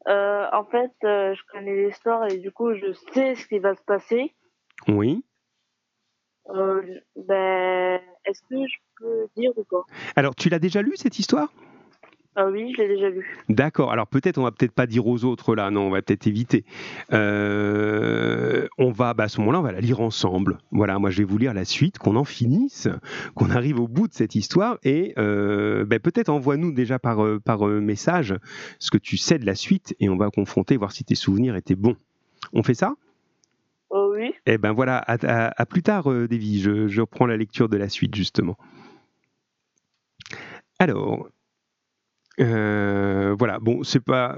[0.07, 3.75] Euh, en fait, euh, je connais l'histoire et du coup, je sais ce qui va
[3.75, 4.33] se passer.
[4.87, 5.23] Oui.
[6.49, 6.81] Euh,
[7.15, 9.83] ben, est-ce que je peux dire ou pas?
[10.15, 11.49] Alors, tu l'as déjà lu cette histoire?
[12.35, 13.37] Ah oui, je l'ai déjà lu.
[13.49, 13.91] D'accord.
[13.91, 16.65] Alors peut-être on va peut-être pas dire aux autres là, non, on va peut-être éviter.
[17.11, 20.57] Euh, on va, bah, à ce moment-là, on va la lire ensemble.
[20.71, 22.87] Voilà, moi je vais vous lire la suite, qu'on en finisse,
[23.35, 27.39] qu'on arrive au bout de cette histoire et euh, bah, peut-être envoie-nous déjà par euh,
[27.39, 28.33] par message
[28.79, 31.55] ce que tu sais de la suite et on va confronter, voir si tes souvenirs
[31.55, 31.97] étaient bons.
[32.51, 32.95] On fait ça?
[33.91, 34.33] Oh oui.
[34.47, 36.61] Eh ben voilà, à, à- à plus tard, Davy.
[36.61, 38.57] Je, je reprends la lecture de la suite justement.
[40.79, 41.29] Alors,
[42.37, 43.59] voilà.
[43.59, 44.37] Bon, c'est pas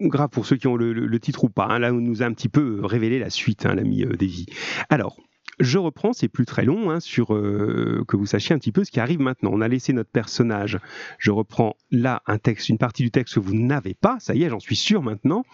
[0.00, 1.66] grave pour ceux qui ont le, titre ou pas.
[1.70, 1.78] hein.
[1.78, 4.46] Là, on nous a un petit peu révélé la suite, hein, l'ami euh, Davy.
[4.88, 5.16] Alors.
[5.60, 8.82] Je reprends, c'est plus très long, hein, sur euh, que vous sachiez un petit peu
[8.82, 9.50] ce qui arrive maintenant.
[9.52, 10.80] On a laissé notre personnage.
[11.18, 14.18] Je reprends là un texte, une partie du texte que vous n'avez pas.
[14.18, 15.44] Ça y est, j'en suis sûr maintenant.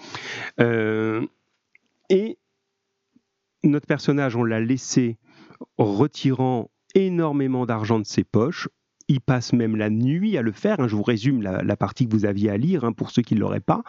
[0.58, 1.26] Euh,
[2.08, 2.38] et
[3.62, 5.18] notre personnage, on l'a laissé
[5.76, 8.68] retirant énormément d'argent de ses poches.
[9.10, 10.78] Il passe même la nuit à le faire.
[10.78, 10.86] hein.
[10.86, 13.40] Je vous résume la, partie que vous aviez à lire hein, pour ceux qui ne
[13.40, 13.82] l'auraient pas.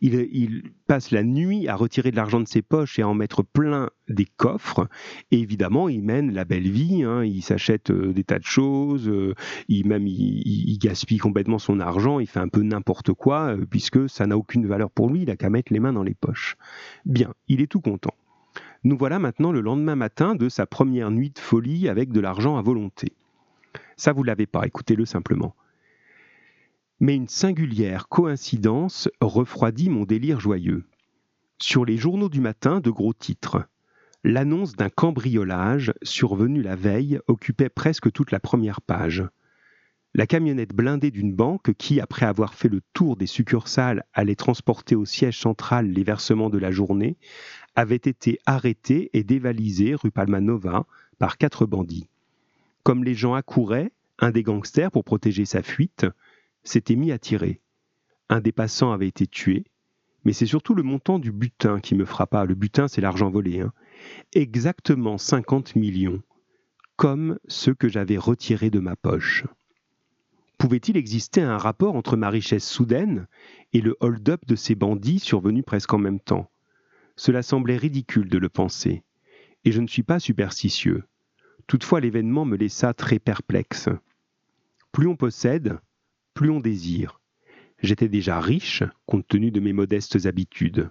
[0.00, 3.42] Il, passe la nuit à retirer de l'argent de ses poches et à en mettre
[3.42, 4.88] plein des coffres.
[5.32, 7.02] Évidemment, il mène la belle vie.
[7.02, 7.24] hein.
[7.24, 9.08] Il s'achète euh, des tas de choses.
[9.08, 9.34] euh,
[9.68, 12.20] il gaspille complètement son argent.
[12.20, 15.22] Il fait un peu n'importe quoi euh, puisque ça n'a aucune valeur pour lui.
[15.22, 16.54] Il a qu'à mettre les mains dans les poches.
[17.06, 18.14] Bien, il est tout content.
[18.84, 22.56] Nous voilà maintenant le lendemain matin de sa première nuit de folie avec de l'argent
[22.56, 23.14] à volonté.
[23.96, 25.54] Ça, vous l'avez pas, écoutez-le simplement.
[27.00, 30.84] Mais une singulière coïncidence refroidit mon délire joyeux.
[31.58, 33.64] Sur les journaux du matin, de gros titres.
[34.22, 39.24] L'annonce d'un cambriolage survenu la veille occupait presque toute la première page.
[40.12, 44.94] La camionnette blindée d'une banque qui, après avoir fait le tour des succursales, allait transporter
[44.94, 47.16] au siège central les versements de la journée,
[47.76, 50.84] avait été arrêtée et dévalisée rue Palmanova
[51.18, 52.09] par quatre bandits.
[52.82, 56.06] Comme les gens accouraient, un des gangsters, pour protéger sa fuite,
[56.62, 57.60] s'était mis à tirer.
[58.28, 59.64] Un des passants avait été tué,
[60.24, 62.44] mais c'est surtout le montant du butin qui me frappa.
[62.44, 63.60] Le butin, c'est l'argent volé.
[63.60, 63.72] hein.
[64.32, 66.22] Exactement 50 millions,
[66.96, 69.44] comme ceux que j'avais retirés de ma poche.
[70.58, 73.26] Pouvait-il exister un rapport entre ma richesse soudaine
[73.72, 76.50] et le hold-up de ces bandits survenus presque en même temps?
[77.16, 79.02] Cela semblait ridicule de le penser,
[79.64, 81.04] et je ne suis pas superstitieux.
[81.70, 83.88] Toutefois, l'événement me laissa très perplexe.
[84.90, 85.78] Plus on possède,
[86.34, 87.20] plus on désire.
[87.80, 90.90] J'étais déjà riche, compte tenu de mes modestes habitudes.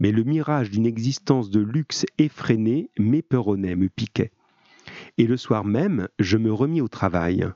[0.00, 4.32] Mais le mirage d'une existence de luxe effréné m'éperonnait, me piquait.
[5.18, 7.46] Et le soir même, je me remis au travail.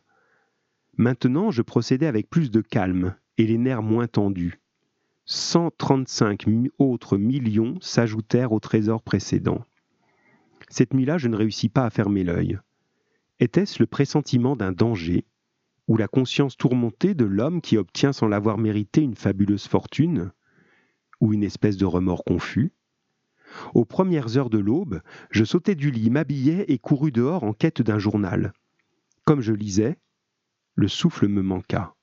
[0.98, 4.60] Maintenant, je procédais avec plus de calme et les nerfs moins tendus.
[5.24, 9.64] 135 mi- autres millions s'ajoutèrent au trésor précédent.
[10.70, 12.58] Cette nuit-là, je ne réussis pas à fermer l'œil.
[13.40, 15.26] Était-ce le pressentiment d'un danger
[15.88, 20.30] ou la conscience tourmentée de l'homme qui obtient sans l'avoir mérité une fabuleuse fortune
[21.20, 22.72] Ou une espèce de remords confus?
[23.74, 27.82] Aux premières heures de l'aube, je sautai du lit, m'habillai et courus dehors en quête
[27.82, 28.52] d'un journal.
[29.24, 29.98] Comme je lisais,
[30.76, 31.96] le souffle me manqua.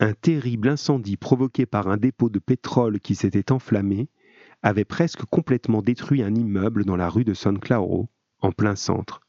[0.00, 4.08] Un terrible incendie provoqué par un dépôt de pétrole qui s'était enflammé
[4.64, 8.08] avait presque complètement détruit un immeuble dans la rue de San Claro,
[8.40, 9.20] en plein centre.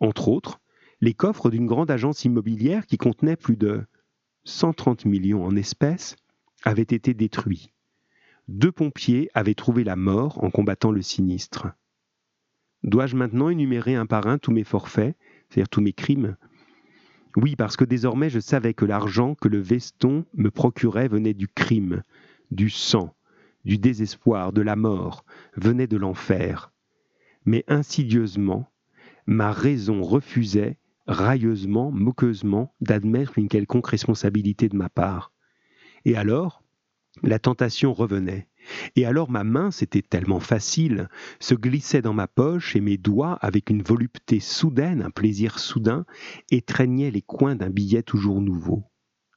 [0.00, 0.60] Entre autres,
[1.00, 3.86] les coffres d'une grande agence immobilière qui contenait plus de
[4.44, 6.16] 130 millions en espèces
[6.62, 7.72] avaient été détruits.
[8.48, 11.68] Deux pompiers avaient trouvé la mort en combattant le sinistre.
[12.82, 15.16] Dois-je maintenant énumérer un par un tous mes forfaits,
[15.48, 16.36] c'est-à-dire tous mes crimes?
[17.34, 21.48] Oui, parce que désormais je savais que l'argent que le veston me procurait venait du
[21.48, 22.02] crime,
[22.50, 23.15] du sang,
[23.66, 25.24] du désespoir, de la mort,
[25.56, 26.72] venait de l'enfer.
[27.44, 28.70] Mais insidieusement,
[29.26, 35.32] ma raison refusait, railleusement, moqueusement, d'admettre une quelconque responsabilité de ma part.
[36.04, 36.62] Et alors,
[37.22, 38.48] la tentation revenait.
[38.94, 41.08] Et alors ma main, c'était tellement facile,
[41.40, 46.04] se glissait dans ma poche et mes doigts, avec une volupté soudaine, un plaisir soudain,
[46.50, 48.84] étreignaient les coins d'un billet toujours nouveau.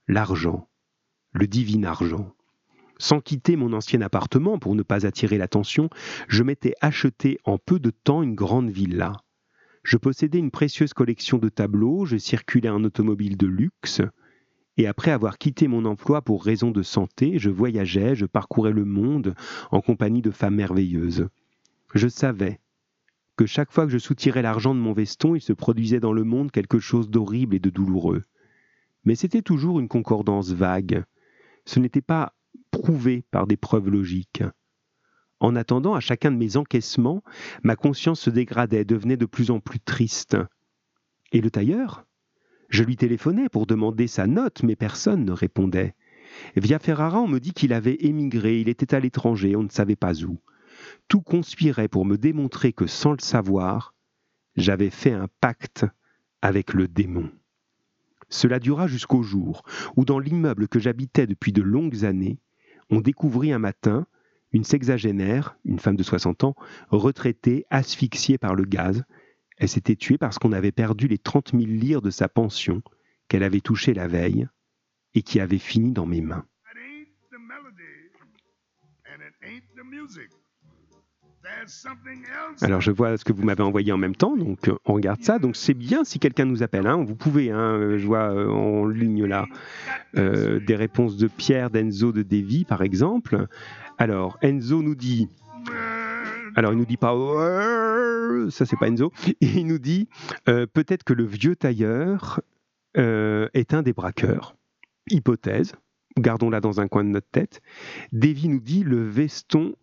[0.08, 0.70] L'argent,
[1.32, 2.36] le divin argent.
[3.00, 5.90] Sans quitter mon ancien appartement pour ne pas attirer l'attention,
[6.28, 9.14] je m'étais acheté en peu de temps une grande villa.
[9.84, 14.02] Je possédais une précieuse collection de tableaux, je circulais en automobile de luxe,
[14.76, 18.86] et après avoir quitté mon emploi pour raison de santé, je voyageais, je parcourais le
[18.86, 19.34] monde
[19.72, 21.28] en compagnie de femmes merveilleuses.
[21.96, 22.60] Je savais
[23.38, 26.26] que chaque fois que je soutirais l'argent de mon veston, il se produisait dans le
[26.26, 28.24] monde quelque chose d'horrible et de douloureux.
[29.06, 31.06] Mais c'était toujours une concordance vague.
[31.66, 32.34] Ce n'était pas
[32.82, 34.44] prouvé par des preuves logiques.
[35.40, 37.24] En attendant, à chacun de mes encaissements,
[37.64, 40.38] ma conscience se dégradait, devenait de plus en plus triste.
[41.32, 42.06] Et le tailleur?
[42.70, 45.96] Je lui téléphonais pour demander sa note, mais personne ne répondait.
[46.56, 49.96] Via Ferrara, on me dit qu'il avait émigré, il était à l'étranger, on ne savait
[49.96, 50.40] pas où.
[51.08, 53.94] Tout conspirait pour me démontrer que, sans le savoir,
[54.56, 55.86] j'avais fait un pacte
[56.42, 57.32] avec le démon.
[58.30, 59.64] Cela dura jusqu'au jour
[59.96, 62.40] où, dans l'immeuble que j'habitais depuis de longues années,
[62.90, 64.06] on découvrit un matin
[64.52, 66.56] une sexagénaire, une femme de 60 ans,
[66.90, 69.04] retraitée, asphyxiée par le gaz.
[69.58, 72.82] Elle s'était tuée parce qu'on avait perdu les 30 000 lires de sa pension
[73.28, 74.48] qu'elle avait touchées la veille
[75.14, 76.46] et qui avaient fini dans mes mains.
[82.62, 85.22] Alors je vois ce que vous m'avez envoyé en même temps, donc euh, on regarde
[85.22, 85.40] ça.
[85.40, 86.88] Donc c'est bien si quelqu'un nous appelle.
[86.88, 87.04] Hein.
[87.04, 89.46] Vous pouvez, hein, euh, je vois euh, en ligne là
[90.14, 93.48] des réponses de Pierre, d'Enzo, de Davy par exemple.
[93.98, 95.30] Alors Enzo nous dit,
[96.56, 97.14] alors il nous dit pas
[98.50, 100.10] ça c'est pas Enzo, il nous dit
[100.46, 102.42] peut-être que le vieux tailleur
[102.96, 104.56] est un des braqueurs.
[105.12, 105.74] Hypothèse,
[106.18, 107.62] gardons-la dans un coin de notre tête.
[108.12, 109.76] Davy nous dit le veston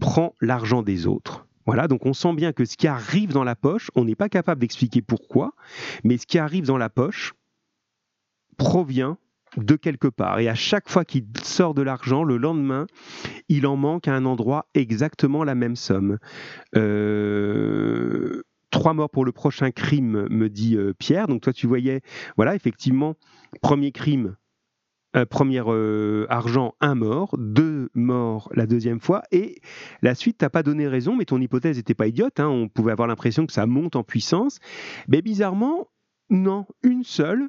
[0.00, 1.46] prend l'argent des autres.
[1.66, 4.28] Voilà, donc on sent bien que ce qui arrive dans la poche, on n'est pas
[4.28, 5.52] capable d'expliquer pourquoi,
[6.04, 7.32] mais ce qui arrive dans la poche
[8.58, 9.16] provient
[9.56, 10.40] de quelque part.
[10.40, 12.86] Et à chaque fois qu'il sort de l'argent, le lendemain,
[13.48, 16.18] il en manque à un endroit exactement la même somme.
[16.76, 21.28] Euh, trois morts pour le prochain crime, me dit euh, Pierre.
[21.28, 22.02] Donc toi, tu voyais,
[22.36, 23.14] voilà, effectivement,
[23.62, 24.36] premier crime,
[25.28, 29.60] premier euh, argent, un mort, deux morts la deuxième fois, et
[30.02, 32.92] la suite, t'as pas donné raison, mais ton hypothèse n'était pas idiote, hein, on pouvait
[32.92, 34.58] avoir l'impression que ça monte en puissance,
[35.08, 35.88] mais bizarrement,
[36.30, 37.48] non, une seule,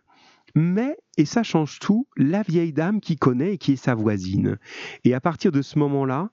[0.53, 4.57] mais, et ça change tout, la vieille dame qui connaît et qui est sa voisine.
[5.03, 6.29] Et à partir de ce moment-là,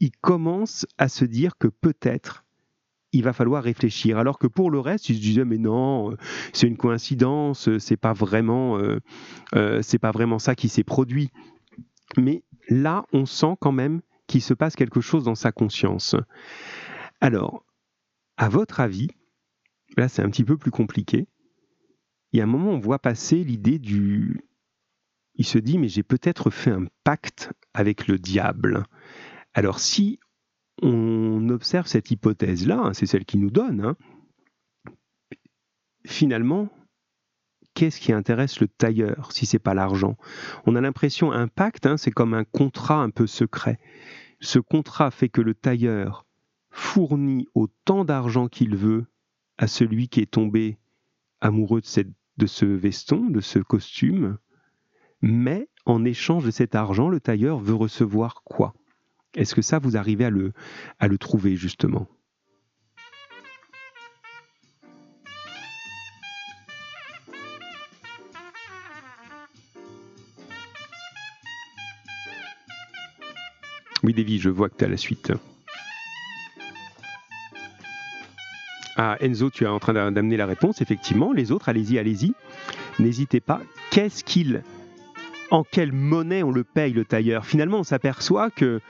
[0.00, 2.43] il commence à se dire que peut-être
[3.14, 4.18] il va falloir réfléchir.
[4.18, 6.16] Alors que pour le reste, il se disait mais non, euh,
[6.52, 11.30] c'est une coïncidence, euh, c'est pas vraiment, euh, c'est pas vraiment ça qui s'est produit.
[12.18, 16.16] Mais là, on sent quand même qu'il se passe quelque chose dans sa conscience.
[17.20, 17.64] Alors,
[18.36, 19.08] à votre avis,
[19.96, 21.28] là c'est un petit peu plus compliqué.
[22.32, 24.40] Il y a un moment, on voit passer l'idée du.
[25.36, 28.84] Il se dit, mais j'ai peut-être fait un pacte avec le diable.
[29.52, 30.18] Alors, si
[30.82, 33.96] on observe cette hypothèse-là, hein, c'est celle qui nous donne, hein.
[36.04, 36.68] finalement,
[37.74, 40.16] qu'est-ce qui intéresse le tailleur si c'est pas l'argent?
[40.66, 43.78] On a l'impression un pacte, hein, c'est comme un contrat un peu secret.
[44.40, 46.26] Ce contrat fait que le tailleur
[46.70, 49.06] fournit autant d'argent qu'il veut
[49.58, 50.78] à celui qui est tombé
[51.40, 54.38] amoureux de, de ce veston, de ce costume,
[55.22, 58.74] mais en échange de cet argent, le tailleur veut recevoir quoi?
[59.36, 62.06] Est-ce que ça, vous arrivez à le, trouver justement?
[74.02, 75.32] Oui, Davy, je vois que tu as la suite.
[78.96, 81.32] Ah, Enzo, tu es en train d'amener la réponse, effectivement.
[81.32, 82.34] Les autres, allez-y, allez-y.
[82.98, 83.62] N'hésitez pas.
[83.90, 84.62] Qu'est-ce qu'il.
[85.50, 87.46] En quelle monnaie on le paye, le tailleur?
[87.46, 88.80] Finalement, on s'aperçoit que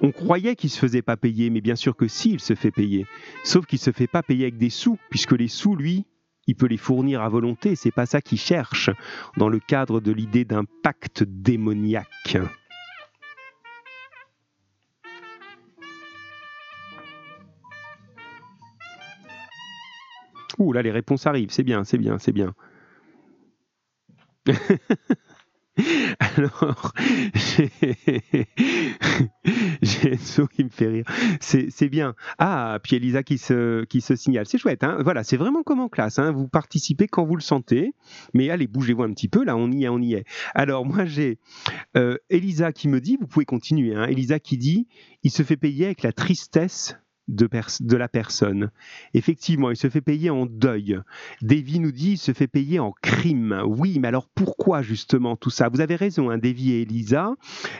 [0.00, 2.70] on croyait qu'il se faisait pas payer, mais bien sûr que si, il se fait
[2.70, 3.06] payer.
[3.44, 6.06] Sauf qu'il se fait pas payer avec des sous, puisque les sous, lui,
[6.46, 7.76] il peut les fournir à volonté.
[7.76, 8.90] C'est pas ça qu'il cherche
[9.36, 12.38] dans le cadre de l'idée d'un pacte démoniaque.
[20.58, 21.50] Ouh là, les réponses arrivent.
[21.50, 22.54] C'est bien, c'est bien, c'est bien.
[26.18, 26.92] Alors,
[29.82, 31.04] j'ai Enzo qui me fait rire.
[31.40, 32.14] C'est bien.
[32.38, 34.46] Ah, puis Elisa qui se, qui se signale.
[34.46, 34.82] C'est chouette.
[34.84, 36.18] Hein voilà, c'est vraiment comme en classe.
[36.18, 37.94] Hein vous participez quand vous le sentez.
[38.34, 39.44] Mais allez, bougez-vous un petit peu.
[39.44, 40.24] Là, on y est, on y est.
[40.54, 41.38] Alors, moi, j'ai
[41.96, 43.94] euh, Elisa qui me dit, vous pouvez continuer.
[43.94, 44.88] Hein, Elisa qui dit,
[45.22, 46.96] il se fait payer avec la tristesse
[47.28, 48.70] de, la personne.
[49.14, 50.98] Effectivement, il se fait payer en deuil.
[51.42, 53.62] Davy nous dit il se fait payer en crime.
[53.66, 55.68] Oui, mais alors pourquoi justement tout ça?
[55.68, 57.34] Vous avez raison, hein, Davy et Elisa,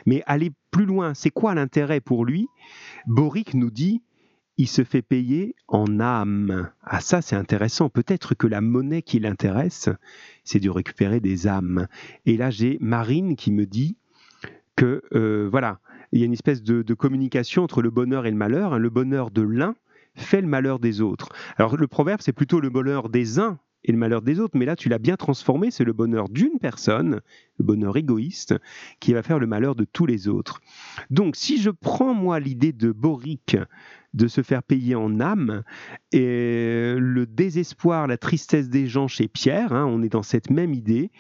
[0.07, 1.15] mais allez plus loin.
[1.15, 2.47] C'est quoi l'intérêt pour lui?
[3.07, 4.03] Boric nous dit
[4.59, 6.71] il se fait payer en âme.
[6.83, 7.89] Ah ça c'est intéressant.
[7.89, 9.89] Peut-être que la monnaie qui l'intéresse,
[10.45, 11.87] c'est de récupérer des âmes.
[12.27, 13.97] Et là j'ai Marine qui me dit
[14.75, 15.81] que euh, voilà,
[16.13, 18.75] il y a une espèce de, communication entre le bonheur et le malheur.
[18.75, 18.79] Hein.
[18.79, 19.75] Le bonheur de l'un
[20.15, 21.29] fait le malheur des autres.
[21.57, 24.65] Alors le proverbe c'est plutôt le bonheur des uns et le malheur des autres, mais
[24.65, 27.21] là tu l'as bien transformé, c'est le bonheur d'une personne,
[27.59, 28.57] le bonheur égoïste,
[28.99, 30.61] qui va faire le malheur de tous les autres.
[31.11, 33.57] Donc si je prends moi l'idée de Boric
[34.15, 35.63] de se faire payer en âme.
[36.13, 40.75] Et le désespoir, la tristesse des gens chez Pierre, hein, on est dans cette même
[40.75, 41.11] idée.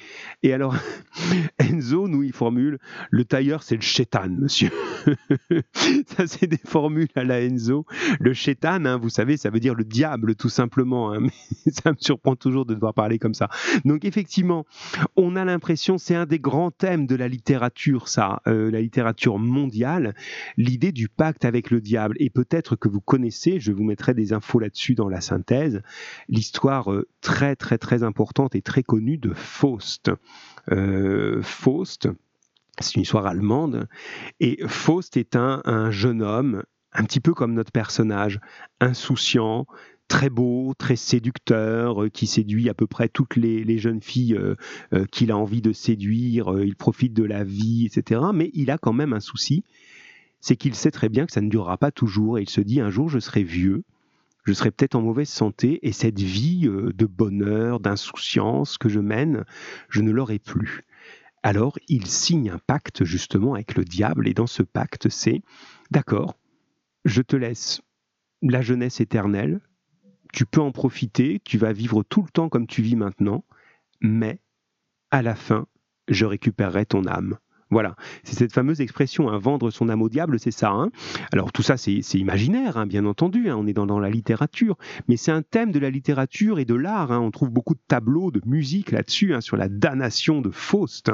[0.42, 0.74] Et alors,
[1.58, 2.78] Enzo, nous, il formule
[3.10, 4.70] le tailleur, c'est le chétan, monsieur.
[6.06, 7.84] ça, c'est des formules à la Enzo.
[8.20, 11.12] Le chétan, hein, vous savez, ça veut dire le diable, tout simplement.
[11.12, 11.20] Hein,
[11.66, 13.48] mais ça me surprend toujours de devoir parler comme ça.
[13.84, 14.64] Donc, effectivement,
[15.16, 19.38] on a l'impression, c'est un des grands thèmes de la littérature, ça, euh, la littérature
[19.38, 20.14] mondiale,
[20.56, 22.16] l'idée du pacte avec le diable.
[22.18, 25.82] Et peut-être que vous connaissez, je vous mettrai des infos là-dessus dans la synthèse,
[26.28, 30.10] l'histoire euh, très très très importante et très connue de Faust.
[30.70, 32.08] Euh, Faust,
[32.80, 33.88] c'est une histoire allemande,
[34.40, 36.62] et Faust est un, jeune homme,
[36.92, 38.40] un petit peu comme notre personnage,
[38.80, 39.66] insouciant,
[40.06, 44.38] très beau, très séducteur, euh, qui séduit à peu près toutes les, jeunes filles
[45.12, 48.20] qu'il a envie de séduire, il profite de la vie, etc.
[48.32, 49.64] Mais il a quand même un souci,
[50.40, 52.80] c'est qu'il sait très bien que ça ne durera pas toujours et il se dit
[52.80, 53.84] un jour je serai vieux,
[54.44, 59.00] je serai peut-être en mauvaise santé et cette vie euh, de bonheur, d'insouciance que je
[59.00, 59.44] mène,
[59.88, 60.84] je ne l'aurai plus.
[61.42, 65.42] Alors il signe un pacte justement avec le diable et dans ce pacte c'est
[65.90, 66.38] d'accord,
[67.04, 67.80] je te laisse
[68.42, 69.60] la jeunesse éternelle,
[70.32, 73.44] tu peux en profiter, tu vas vivre tout le temps comme tu vis maintenant,
[74.00, 74.40] mais
[75.10, 75.66] à la fin,
[76.08, 77.38] je récupérerai ton âme.
[77.70, 80.70] Voilà, c'est cette fameuse expression, hein, vendre son âme au diable, c'est ça.
[80.70, 80.90] Hein.
[81.32, 84.76] Alors tout ça, c'est imaginaire, hein, bien entendu, on est dans, la littérature,
[85.08, 87.10] mais c'est un thème de la littérature et de l'art.
[87.10, 91.10] On trouve beaucoup de tableaux, de musique là-dessus, sur la damnation de Faust.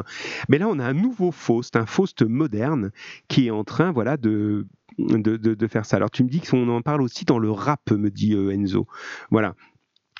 [0.48, 2.90] Mais là, on a un nouveau Faust, un Faust moderne,
[3.28, 4.66] qui est en train voilà, de,
[4.98, 5.96] de, faire ça.
[5.96, 8.86] Alors tu me dis qu'on en parle aussi dans le rap, me dit euh, Enzo.
[9.30, 9.54] Voilà.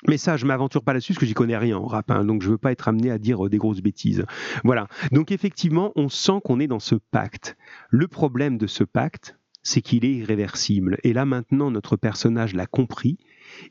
[0.07, 2.41] Mais ça, je m'aventure pas là-dessus parce que j'y connais rien en rap, hein, donc
[2.41, 4.25] je veux pas être amené à dire euh, des grosses bêtises.
[4.63, 4.87] Voilà.
[5.11, 7.57] Donc effectivement, on sent qu'on est dans ce pacte.
[7.89, 10.99] Le problème de ce pacte, c'est qu'il est irréversible.
[11.03, 13.17] Et là maintenant, notre personnage l'a compris.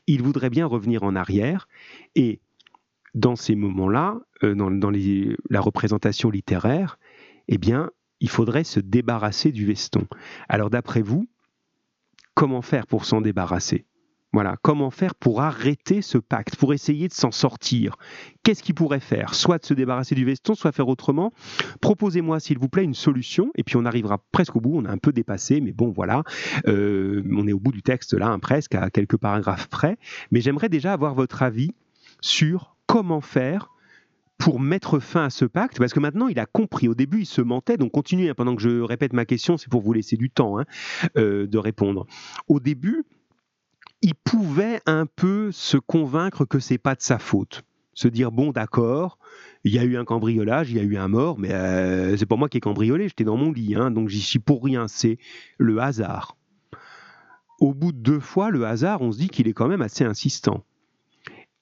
[0.07, 1.67] Il voudrait bien revenir en arrière
[2.15, 2.41] et
[3.13, 4.91] dans ces moments-là, euh, dans,
[5.49, 6.99] la représentation littéraire,
[7.47, 10.05] eh bien, il faudrait se débarrasser du veston.
[10.49, 11.27] Alors d'après vous,
[12.33, 13.85] comment faire pour s'en débarrasser?
[14.35, 17.95] Voilà, comment faire pour arrêter ce pacte, pour essayer de s'en sortir?
[18.43, 19.33] Qu'est-ce qu'il pourrait faire?
[19.33, 21.31] Soit de se débarrasser du veston, soit faire autrement.
[21.79, 24.73] Proposez-moi, s'il vous plaît, une solution, et puis on arrivera presque au bout.
[24.75, 26.23] On a un peu dépassé, mais bon, voilà.
[26.67, 29.97] Euh, on est au bout du texte là, hein, presque, à quelques paragraphes près.
[30.31, 31.71] Mais j'aimerais déjà avoir votre avis
[32.19, 33.71] sur comment faire
[34.37, 36.89] pour mettre fin à ce pacte Parce que maintenant, il a compris.
[36.89, 37.77] Au début, il se mentait.
[37.77, 38.27] Donc, continuez.
[38.27, 40.65] Hein, pendant que je répète ma question, c'est pour vous laisser du temps hein,
[41.15, 42.05] euh, de répondre.
[42.49, 43.05] Au début,
[44.05, 47.63] il pouvait un peu se convaincre que c'est pas de sa faute.
[47.95, 49.17] Se dire bon d'accord,
[49.63, 52.27] il y a eu un cambriolage, il y a eu un mort, mais euh, c'est
[52.27, 54.87] pas moi qui ai cambriolé, j'étais dans mon lit, hein, donc j'y suis pour rien,
[54.87, 55.17] c'est
[55.57, 56.37] le hasard.
[57.59, 60.03] Au bout de deux fois, le hasard, on se dit qu'il est quand même assez
[60.03, 60.63] insistant.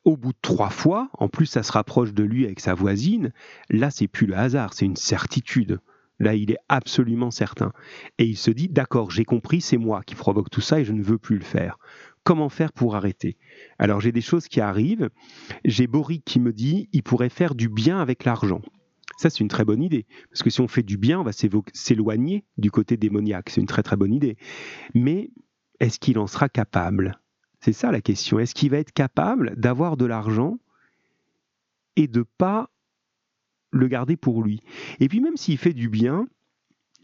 [0.04, 3.32] Au bout de trois fois, en plus ça se rapproche de lui avec sa voisine,
[3.70, 5.80] là c'est plus le hasard, c'est une certitude.
[6.20, 7.74] Là, il est absolument certain.
[8.18, 10.94] Et il se dit, d'accord, j'ai compris, c'est moi qui provoque tout ça et je
[10.94, 11.78] ne veux plus le faire.
[12.24, 13.38] Comment faire pour arrêter?
[13.80, 15.10] Alors j'ai des choses qui arrivent.
[15.66, 18.62] J'ai Boric qui me dit il pourrait faire du bien avec l'argent.
[19.18, 20.06] Ça, c'est une très bonne idée.
[20.30, 21.32] Parce que si on fait du bien, on va
[21.74, 23.50] s'éloigner du côté démoniaque.
[23.50, 24.38] C'est une très très bonne idée.
[24.96, 25.32] Mais
[25.80, 27.20] est-ce qu'il en sera capable?
[27.60, 28.40] C'est ça la question.
[28.40, 30.58] Est-ce qu'il va être capable d'avoir de l'argent
[31.96, 32.70] et de pas
[33.74, 34.62] le garder pour lui
[35.00, 36.28] Et puis même s'il fait du bien,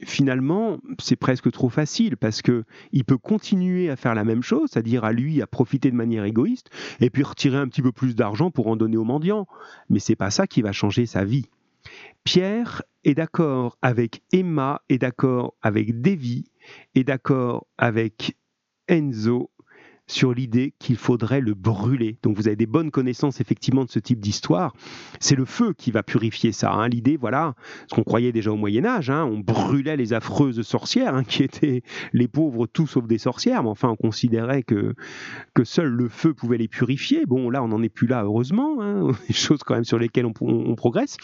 [0.03, 4.69] finalement, c'est presque trop facile parce que il peut continuer à faire la même chose,
[4.71, 6.69] c'est-à-dire à lui à profiter de manière égoïste
[7.01, 9.47] et puis retirer un petit peu plus d'argent pour en donner aux mendiants.
[9.89, 11.47] Mais c'est pas ça qui va changer sa vie.
[12.23, 16.45] Pierre est d'accord avec Emma, est d'accord avec Davy,
[16.95, 18.37] est d'accord avec
[18.87, 19.49] Enzo.
[20.10, 22.18] Sur l'idée qu'il faudrait le brûler.
[22.23, 24.73] Donc vous avez des bonnes connaissances effectivement de ce type d'histoire.
[25.19, 26.73] C'est le feu qui va purifier ça.
[26.73, 26.90] Hein.
[26.90, 27.53] L'idée, voilà,
[27.88, 31.44] ce qu'on croyait déjà au Moyen Âge, hein, on brûlait les affreuses sorcières, hein, qui
[31.44, 31.84] étaient
[32.14, 34.95] les pauvres tout sauf des sorcières, mais enfin on considérait que,
[35.53, 37.26] que seul le feu pouvait les purifier.
[37.27, 40.26] Bon, là on n'en est plus là, heureusement, hein, des choses quand même sur lesquelles
[40.26, 41.18] on, on progresse.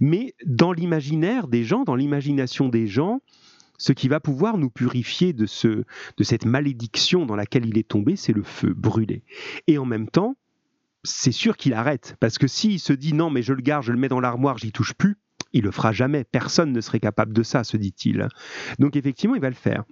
[0.00, 3.20] Mais dans l'imaginaire des gens, dans l'imagination des gens,
[3.78, 5.84] ce qui va pouvoir nous purifier de, ce,
[6.16, 9.22] de cette malédiction dans laquelle il est tombé, c'est le feu brûlé.
[9.66, 10.36] Et en même temps,
[11.04, 13.92] c'est sûr qu'il arrête, parce que s'il se dit non, mais je le garde, je
[13.92, 15.16] le mets dans l'armoire, j'y touche plus,
[15.52, 16.24] il le fera jamais.
[16.24, 18.28] Personne ne serait capable de ça, se dit-il.
[18.78, 19.84] Donc effectivement, il va le faire.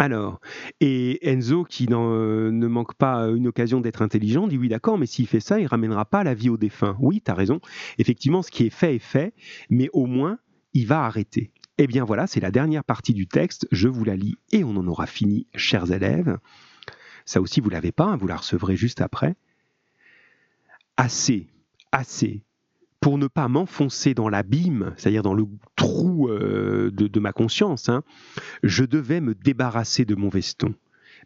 [0.00, 0.40] Alors,
[0.80, 5.26] et Enzo, qui ne manque pas une occasion d'être intelligent, dit oui, d'accord, mais s'il
[5.26, 6.96] fait ça, il ramènera pas la vie aux défunts.
[7.00, 7.60] Oui, tu as raison.
[7.98, 9.34] Effectivement, ce qui est fait est fait,
[9.70, 10.38] mais au moins,
[10.74, 11.50] il va arrêter.
[11.78, 14.76] Eh bien voilà, c'est la dernière partie du texte, je vous la lis et on
[14.76, 16.38] en aura fini, chers élèves.
[17.24, 19.36] Ça aussi, vous l'avez pas, hein, vous la recevrez juste après.
[20.96, 21.46] Assez,
[21.92, 22.42] assez,
[23.00, 25.46] pour ne pas m'enfoncer dans l'abîme, c'est-à-dire dans le
[25.76, 28.02] trou euh, de, ma conscience, hein,
[28.64, 30.74] je devais me débarrasser de mon veston.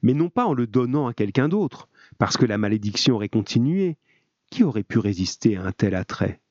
[0.03, 1.89] Mais non pas en le donnant à quelqu'un d'autre,
[2.19, 3.97] parce que la malédiction aurait continué.
[4.51, 6.43] Qui aurait pu résister à un tel attrait?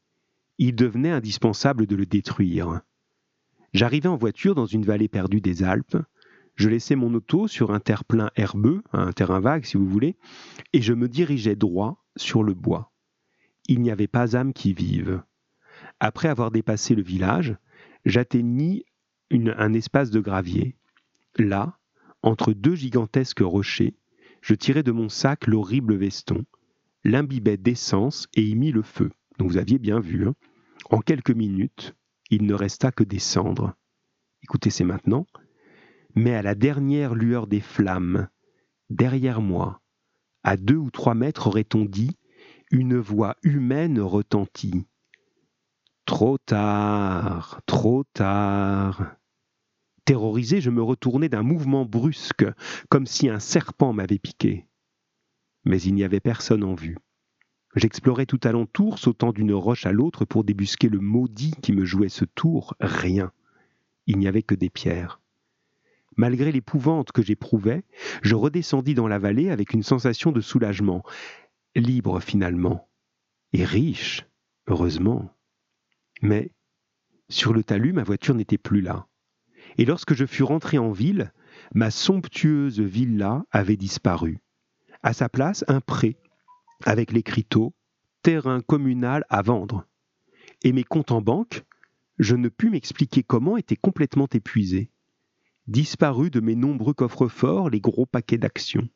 [0.58, 2.82] Il devenait indispensable de le détruire.
[3.74, 5.98] J'arrivais en voiture dans une vallée perdue des Alpes.
[6.56, 10.18] Je laissais mon auto sur un terre-plein herbeux, un terrain vague si vous voulez,
[10.74, 12.92] et je me dirigeais droit sur le bois.
[13.68, 15.24] Il n'y avait pas âme qui vive.
[16.00, 17.56] Après avoir dépassé le village,
[18.06, 18.86] j'atteignis
[19.32, 20.76] un espace de gravier.
[21.38, 21.78] Là,
[22.22, 23.96] entre deux gigantesques rochers,
[24.42, 26.44] je tirai de mon sac l'horrible veston,
[27.06, 29.12] l'imbibai d'essence et y mis le feu.
[29.38, 30.28] Donc vous aviez bien vu.
[30.28, 30.36] Hein.
[30.90, 31.96] En quelques minutes,
[32.32, 33.76] il ne resta que des cendres.
[34.42, 35.28] Écoutez, c'est maintenant.
[36.16, 38.28] Mais à la dernière lueur des flammes,
[38.90, 39.82] derrière moi,
[40.44, 42.18] à deux ou trois mètres aurait-on dit,
[42.72, 44.88] une voix humaine retentit.
[46.06, 49.16] Trop tard, trop tard.
[50.06, 52.46] Terrorisé, je me retournai d'un mouvement brusque,
[52.90, 54.68] comme si un serpent m'avait piqué.
[55.64, 56.98] Mais il n'y avait personne en vue.
[57.76, 62.10] J'explorais tout alentour, sautant d'une roche à l'autre pour débusquer le maudit qui me jouait
[62.10, 62.76] ce tour.
[62.80, 63.32] Rien.
[64.08, 65.22] Il n'y avait que des pierres.
[66.18, 67.84] Malgré l'épouvante que j'éprouvais,
[68.22, 71.04] je redescendis dans la vallée avec une sensation de soulagement,
[71.76, 72.90] libre finalement,
[73.54, 74.26] et riche,
[74.68, 75.34] heureusement.
[76.22, 76.52] Mais,
[77.30, 79.08] sur le talus, ma voiture n'était plus là.
[79.78, 81.32] Et lorsque je fus rentré en ville,
[81.74, 84.40] ma somptueuse villa avait disparu.
[85.04, 86.18] À sa place, un pré
[86.88, 87.74] avec l'écriteau
[88.22, 89.86] terrain communal à vendre.
[90.64, 91.64] Et mes comptes en banque,
[92.20, 94.92] je ne pus m'expliquer comment, étaient complètement épuisés.
[95.68, 98.90] Disparus de mes nombreux coffres-forts les gros paquets d'actions.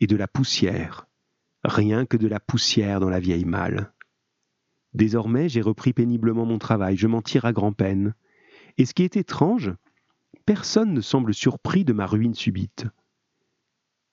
[0.00, 1.06] Et de la poussière.
[1.64, 3.92] Rien que de la poussière dans la vieille malle.
[4.94, 8.14] Désormais, j'ai repris péniblement mon travail, je m'en tire à grand-peine.
[8.78, 9.74] Et ce qui est étrange,
[10.46, 12.86] personne ne semble surpris de ma ruine subite.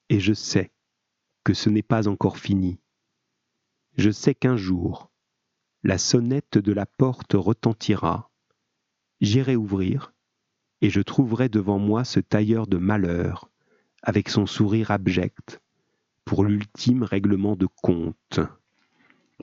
[0.08, 0.70] Et je sais
[1.46, 2.80] que ce n'est pas encore fini.
[3.96, 5.12] Je sais qu'un jour,
[5.84, 8.32] la sonnette de la porte retentira.
[9.20, 10.12] J'irai ouvrir,
[10.80, 13.48] et je trouverai devant moi ce tailleur de malheur,
[14.02, 15.60] avec son sourire abject,
[16.24, 18.40] pour l'ultime règlement de compte.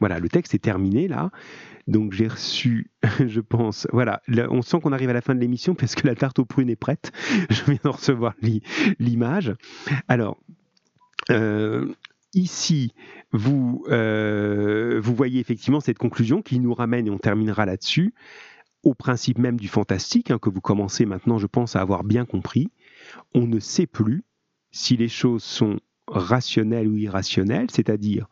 [0.01, 1.31] Voilà, le texte est terminé là.
[1.88, 2.91] Donc j'ai reçu,
[3.25, 6.15] je pense, voilà, on sent qu'on arrive à la fin de l'émission parce que la
[6.15, 7.13] tarte aux prunes est prête.
[7.49, 8.35] Je viens de recevoir
[8.99, 9.55] l'image.
[10.09, 10.38] Alors,
[12.33, 12.93] ici,
[13.31, 18.13] vous, euh, vous voyez effectivement cette conclusion qui nous ramène, et on terminera là-dessus,
[18.83, 22.25] au principe même du fantastique, hein, que vous commencez maintenant, je pense, à avoir bien
[22.25, 22.69] compris.
[23.33, 24.23] On ne sait plus
[24.71, 28.27] si les choses sont rationnelles ou irrationnelles, c'est-à-dire,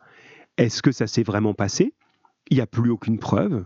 [0.58, 1.94] est-ce que ça s'est vraiment passé?
[2.50, 3.64] Il n'y a plus aucune preuve.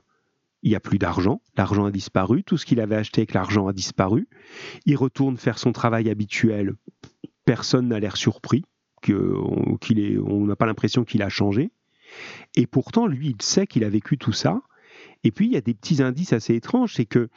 [0.63, 3.69] Il n'y a plus d'argent, l'argent a disparu, tout ce qu'il avait acheté avec l'argent
[3.69, 4.27] a disparu.
[4.85, 6.75] Il retourne faire son travail habituel,
[7.45, 8.65] personne n'a l'air surpris,
[9.03, 11.71] qu'il est, on n'a pas l'impression qu'il a changé.
[12.55, 14.63] Et pourtant, lui, il sait qu'il a vécu tout ça.
[15.25, 17.29] Et puis, il y a des petits indices assez étranges, c'est que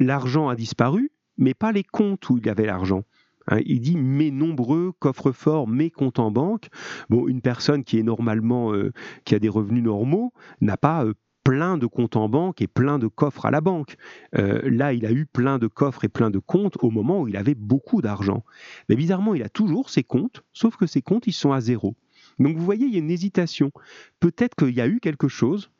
[0.00, 3.04] l'argent a disparu, mais pas les comptes où il avait l'argent.
[3.48, 6.68] Hein, il dit mes nombreux coffres forts, mes comptes en banque.
[7.10, 8.92] Bon, une personne qui est normalement, euh,
[9.24, 11.12] qui a des revenus normaux, n'a pas euh,
[11.44, 13.96] plein de comptes en banque et plein de coffres à la banque.
[14.36, 17.28] Euh, là, il a eu plein de coffres et plein de comptes au moment où
[17.28, 18.44] il avait beaucoup d'argent.
[18.88, 21.94] Mais bizarrement, il a toujours ses comptes, sauf que ses comptes, ils sont à zéro.
[22.38, 23.70] Donc vous voyez, il y a une hésitation.
[24.18, 25.70] Peut-être qu'il y a eu quelque chose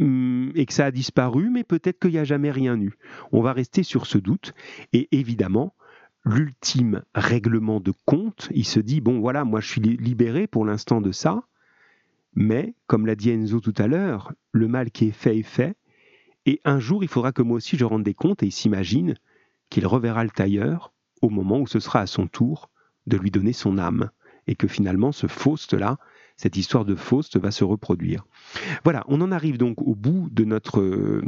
[0.00, 2.98] hum, et que ça a disparu, mais peut-être qu'il n'y a jamais rien eu.
[3.32, 4.52] On va rester sur ce doute.
[4.92, 5.74] Et évidemment,
[6.24, 8.48] l'ultime règlement de compte.
[8.52, 11.44] Il se dit, bon voilà, moi je suis libéré pour l'instant de ça,
[12.38, 15.76] mais comme l'a dit Enzo tout à l'heure, le mal qui est fait est fait,
[16.46, 19.16] et un jour il faudra que moi aussi je rende des comptes, et il s'imagine
[19.70, 22.70] qu'il reverra le tailleur au moment où ce sera à son tour
[23.08, 24.10] de lui donner son âme,
[24.46, 25.98] et que finalement ce Faust-là,
[26.36, 28.24] cette histoire de Faust va se reproduire.
[28.84, 31.20] Voilà, on en arrive donc au bout de notre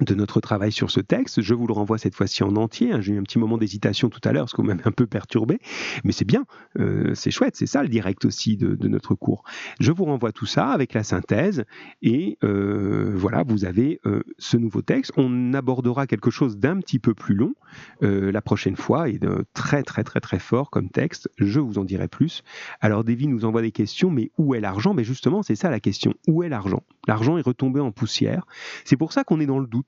[0.00, 1.40] de notre travail sur ce texte.
[1.40, 2.92] Je vous le renvoie cette fois-ci en entier.
[2.92, 3.00] Hein.
[3.00, 5.58] J'ai eu un petit moment d'hésitation tout à l'heure, parce qu'on m'a un peu perturbé,
[6.04, 6.44] mais c'est bien,
[6.78, 9.42] euh, c'est chouette, c'est ça le direct aussi de, notre cours.
[9.80, 11.64] Je vous renvoie tout ça avec la synthèse,
[12.00, 15.12] et euh, voilà, vous avez euh, ce nouveau texte.
[15.16, 17.54] On abordera quelque chose d'un petit peu plus long
[18.00, 21.28] la prochaine fois, et de très très très très fort comme texte.
[21.36, 22.42] Je vous en dirai plus.
[22.80, 24.94] Alors Davy nous envoie des questions, mais où est l'argent?
[24.94, 26.14] Mais justement, c'est ça la question.
[26.26, 26.82] Où est l'argent?
[27.06, 28.46] L'argent est retombé en poussière.
[28.84, 29.87] C'est pour ça qu'on est dans le doute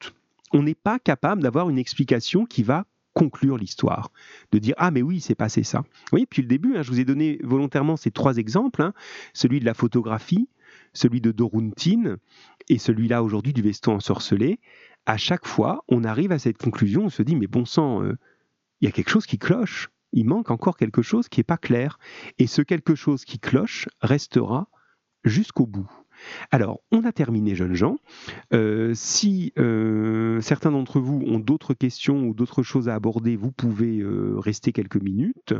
[0.52, 4.12] on n'est pas capable d'avoir une explication qui va conclure l'histoire,
[4.52, 5.84] de dire ah mais oui c'est passé ça.
[6.12, 8.92] Oui, depuis le début, hein, je vous ai donné volontairement ces trois exemples, hein.
[9.34, 10.48] celui de la photographie,
[10.92, 12.18] celui de Doruntine
[12.68, 14.60] et celui-là aujourd'hui du veston ensorcelé.
[15.06, 18.16] À chaque fois, on arrive à cette conclusion, on se dit mais bon sang, euh,
[18.80, 21.58] il y a quelque chose qui cloche, il manque encore quelque chose qui n'est pas
[21.58, 21.98] clair,
[22.38, 24.68] et ce quelque chose qui cloche restera
[25.24, 25.90] jusqu'au bout.
[26.50, 27.98] Alors, on a terminé, jeunes gens.
[28.52, 33.52] Euh, si euh, certains d'entre vous ont d'autres questions ou d'autres choses à aborder, vous
[33.52, 35.54] pouvez euh, rester quelques minutes.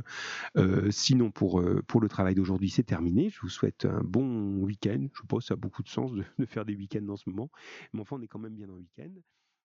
[0.91, 3.31] sinon, pour, le travail d'aujourd'hui, c'est terminé.
[3.31, 5.07] Je vous souhaite un bon week-end.
[5.15, 7.28] Je pense que ça a beaucoup de sens de, de faire des week-ends en ce
[7.28, 7.51] moment.
[7.93, 9.11] Mais enfin, on est quand même bien en week-end.